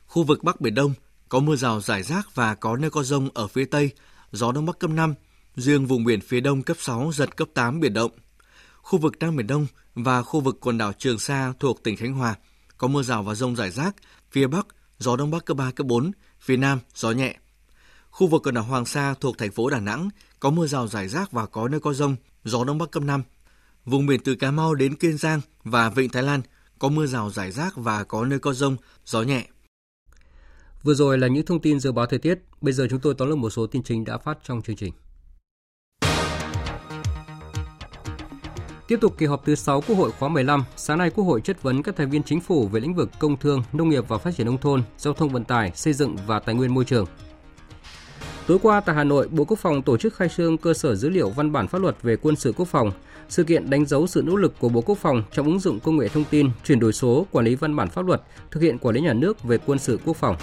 Khu 0.06 0.24
vực 0.24 0.44
Bắc 0.44 0.62
Biển 0.62 0.76
Đông 0.76 0.94
có 1.30 1.40
mưa 1.40 1.56
rào 1.56 1.82
rải 1.82 2.04
rác 2.04 2.36
và 2.36 2.56
có 2.56 2.78
nơi 2.78 2.90
có 2.90 3.04
rông 3.04 3.30
ở 3.34 3.48
phía 3.48 3.66
Tây, 3.66 3.92
gió 4.32 4.52
Đông 4.52 4.66
Bắc 4.66 4.80
cấp 4.80 4.90
5, 4.90 5.14
riêng 5.56 5.86
vùng 5.86 6.04
biển 6.04 6.22
phía 6.22 6.40
Đông 6.40 6.64
cấp 6.64 6.78
6, 6.80 7.12
giật 7.14 7.38
cấp 7.38 7.48
8 7.54 7.80
biển 7.80 7.94
động. 7.94 8.12
Khu 8.82 9.00
vực 9.00 9.14
Nam 9.20 9.36
Biển 9.36 9.48
Đông 9.48 9.68
và 9.96 10.22
khu 10.22 10.40
vực 10.40 10.58
quần 10.62 10.78
đảo 10.78 10.94
Trường 10.94 11.20
Sa 11.20 11.54
thuộc 11.60 11.84
tỉnh 11.84 11.98
Khánh 11.98 12.14
Hòa 12.14 12.36
có 12.78 12.88
mưa 12.88 13.04
rào 13.04 13.24
và 13.24 13.36
rông 13.36 13.56
rải 13.56 13.72
rác, 13.72 13.96
phía 14.32 14.48
Bắc 14.48 14.68
gió 15.00 15.16
Đông 15.16 15.32
Bắc 15.32 15.46
cấp 15.46 15.58
3, 15.58 15.72
cấp 15.72 15.88
4, 15.88 16.12
phía 16.40 16.58
Nam 16.58 16.80
gió 16.96 17.12
nhẹ. 17.12 17.36
Khu 18.10 18.28
vực 18.28 18.42
quần 18.44 18.56
đảo 18.56 18.64
Hoàng 18.64 18.86
Sa 18.86 19.14
thuộc 19.20 19.38
thành 19.38 19.52
phố 19.52 19.70
Đà 19.70 19.80
Nẵng 19.80 20.10
có 20.40 20.50
mưa 20.50 20.68
rào 20.68 20.88
rải 20.88 21.08
rác 21.08 21.32
và 21.32 21.46
có 21.46 21.68
nơi 21.68 21.80
có 21.80 21.94
rông, 21.94 22.16
gió 22.44 22.64
Đông 22.64 22.78
Bắc 22.78 22.92
cấp 22.92 23.04
5. 23.04 23.24
Vùng 23.86 24.06
biển 24.06 24.20
từ 24.24 24.36
Cà 24.36 24.52
Mau 24.52 24.76
đến 24.76 24.96
Kiên 24.96 25.18
Giang 25.18 25.42
và 25.64 25.90
Vịnh 25.90 26.10
Thái 26.10 26.24
Lan 26.24 26.42
có 26.80 26.90
mưa 26.90 27.06
rào 27.06 27.30
rải 27.30 27.52
rác 27.52 27.76
và 27.76 28.04
có 28.04 28.26
nơi 28.26 28.40
có 28.40 28.54
rông, 28.54 28.78
gió 29.06 29.22
nhẹ. 29.22 29.48
Vừa 30.84 30.94
rồi 30.94 31.18
là 31.18 31.28
những 31.28 31.46
thông 31.46 31.62
tin 31.62 31.80
dự 31.80 31.92
báo 31.92 32.06
thời 32.06 32.20
tiết, 32.20 32.40
bây 32.62 32.74
giờ 32.74 32.88
chúng 32.90 33.00
tôi 33.00 33.14
tóm 33.18 33.30
lược 33.30 33.38
một 33.38 33.50
số 33.50 33.68
tin 33.68 33.84
chính 33.84 34.06
đã 34.06 34.18
phát 34.18 34.38
trong 34.44 34.62
chương 34.62 34.76
trình. 34.76 34.94
Tiếp 38.88 38.98
tục 39.02 39.16
kỳ 39.18 39.26
họp 39.26 39.46
thứ 39.46 39.56
6 39.56 39.82
Quốc 39.82 39.96
hội 39.96 40.12
khóa 40.12 40.30
15, 40.30 40.64
sáng 40.76 40.98
nay 40.98 41.10
Quốc 41.10 41.24
hội 41.24 41.42
chất 41.42 41.64
vấn 41.64 41.84
các 41.84 41.96
thành 41.96 42.10
viên 42.10 42.24
chính 42.24 42.42
phủ 42.42 42.68
về 42.68 42.80
lĩnh 42.80 42.96
vực 42.96 43.10
công 43.20 43.38
thương, 43.38 43.64
nông 43.74 43.90
nghiệp 43.90 44.08
và 44.08 44.18
phát 44.18 44.36
triển 44.36 44.48
nông 44.48 44.58
thôn, 44.58 44.84
giao 44.98 45.14
thông 45.14 45.30
vận 45.30 45.44
tải, 45.44 45.72
xây 45.76 45.94
dựng 45.94 46.16
và 46.28 46.40
tài 46.40 46.56
nguyên 46.56 46.74
môi 46.74 46.86
trường. 46.86 47.06
Tối 48.48 48.58
qua 48.62 48.80
tại 48.80 48.96
Hà 48.96 49.04
Nội, 49.04 49.28
Bộ 49.32 49.46
Quốc 49.46 49.60
phòng 49.60 49.82
tổ 49.82 49.98
chức 49.98 50.16
khai 50.16 50.30
trương 50.30 50.58
cơ 50.58 50.74
sở 50.74 50.96
dữ 50.96 51.10
liệu 51.10 51.30
văn 51.30 51.52
bản 51.52 51.68
pháp 51.68 51.82
luật 51.82 51.96
về 52.02 52.16
quân 52.16 52.36
sự 52.36 52.54
quốc 52.58 52.68
phòng. 52.68 52.92
Sự 53.30 53.44
kiện 53.44 53.70
đánh 53.70 53.86
dấu 53.86 54.08
sự 54.08 54.22
nỗ 54.26 54.36
lực 54.36 54.54
của 54.60 54.70
Bộ 54.70 54.82
Quốc 54.82 54.98
phòng 54.98 55.24
trong 55.32 55.46
ứng 55.46 55.60
dụng 55.60 55.80
công 55.80 55.98
nghệ 55.98 56.08
thông 56.08 56.24
tin, 56.24 56.50
chuyển 56.64 56.80
đổi 56.80 56.94
số, 56.94 57.26
quản 57.32 57.46
lý 57.46 57.56
văn 57.56 57.76
bản 57.76 57.90
pháp 57.90 58.06
luật, 58.06 58.22
thực 58.52 58.64
hiện 58.64 58.78
quản 58.78 58.96
lý 58.96 59.02
nhà 59.02 59.14
nước 59.14 59.44
về 59.44 59.58
quân 59.66 59.80
sự 59.80 60.00
quốc 60.06 60.18
phòng. 60.18 60.36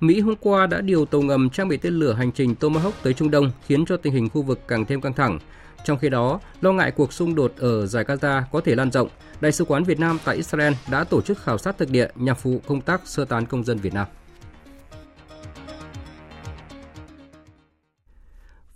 Mỹ 0.00 0.20
hôm 0.20 0.34
qua 0.40 0.66
đã 0.66 0.80
điều 0.80 1.04
tàu 1.04 1.22
ngầm 1.22 1.50
trang 1.50 1.68
bị 1.68 1.76
tên 1.76 1.94
lửa 1.94 2.12
hành 2.12 2.32
trình 2.32 2.54
Tomahawk 2.60 2.92
tới 3.02 3.14
Trung 3.14 3.30
Đông, 3.30 3.50
khiến 3.66 3.84
cho 3.84 3.96
tình 3.96 4.12
hình 4.12 4.28
khu 4.28 4.42
vực 4.42 4.60
càng 4.68 4.84
thêm 4.84 5.00
căng 5.00 5.14
thẳng. 5.14 5.38
Trong 5.84 5.98
khi 5.98 6.08
đó, 6.08 6.40
lo 6.60 6.72
ngại 6.72 6.90
cuộc 6.90 7.12
xung 7.12 7.34
đột 7.34 7.52
ở 7.58 7.86
giải 7.86 8.04
Gaza 8.04 8.42
có 8.52 8.60
thể 8.60 8.74
lan 8.74 8.90
rộng, 8.90 9.08
Đại 9.40 9.52
sứ 9.52 9.64
quán 9.64 9.84
Việt 9.84 10.00
Nam 10.00 10.18
tại 10.24 10.36
Israel 10.36 10.72
đã 10.90 11.04
tổ 11.04 11.22
chức 11.22 11.38
khảo 11.38 11.58
sát 11.58 11.78
thực 11.78 11.90
địa 11.90 12.08
nhằm 12.14 12.36
phụ 12.36 12.60
công 12.66 12.80
tác 12.80 13.00
sơ 13.04 13.24
tán 13.24 13.46
công 13.46 13.64
dân 13.64 13.78
Việt 13.78 13.94
Nam. 13.94 14.06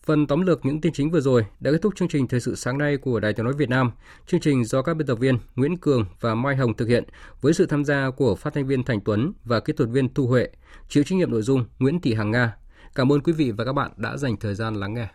Phần 0.07 0.27
tóm 0.27 0.40
lược 0.40 0.64
những 0.64 0.81
tin 0.81 0.93
chính 0.93 1.11
vừa 1.11 1.21
rồi 1.21 1.47
đã 1.61 1.73
kết 1.73 1.79
thúc 1.83 1.97
chương 1.97 2.09
trình 2.09 2.29
Thời 2.29 2.40
sự 2.40 2.55
sáng 2.55 2.79
nay 2.79 2.97
của 2.97 3.21
Đài 3.21 3.33
Tiếng 3.33 3.45
Nói 3.45 3.55
Việt 3.55 3.69
Nam. 3.69 3.90
Chương 4.27 4.40
trình 4.40 4.64
do 4.64 4.83
các 4.83 4.95
biên 4.95 5.07
tập 5.07 5.14
viên 5.14 5.38
Nguyễn 5.57 5.77
Cường 5.77 6.05
và 6.21 6.35
Mai 6.35 6.57
Hồng 6.57 6.75
thực 6.75 6.88
hiện 6.88 7.05
với 7.40 7.55
sự 7.55 7.67
tham 7.67 7.85
gia 7.85 8.11
của 8.11 8.35
phát 8.35 8.55
thanh 8.55 8.67
viên 8.67 8.83
Thành 8.83 9.01
Tuấn 9.01 9.33
và 9.45 9.61
kỹ 9.61 9.73
thuật 9.73 9.88
viên 9.90 10.14
Thu 10.14 10.27
Huệ, 10.27 10.49
chịu 10.88 11.05
trách 11.05 11.17
nhiệm 11.17 11.31
nội 11.31 11.43
dung 11.43 11.64
Nguyễn 11.79 12.01
Thị 12.01 12.14
Hằng 12.14 12.31
Nga. 12.31 12.57
Cảm 12.95 13.12
ơn 13.12 13.21
quý 13.21 13.33
vị 13.33 13.51
và 13.51 13.64
các 13.64 13.73
bạn 13.73 13.90
đã 13.97 14.17
dành 14.17 14.37
thời 14.37 14.55
gian 14.55 14.75
lắng 14.75 14.95
nghe. 14.95 15.09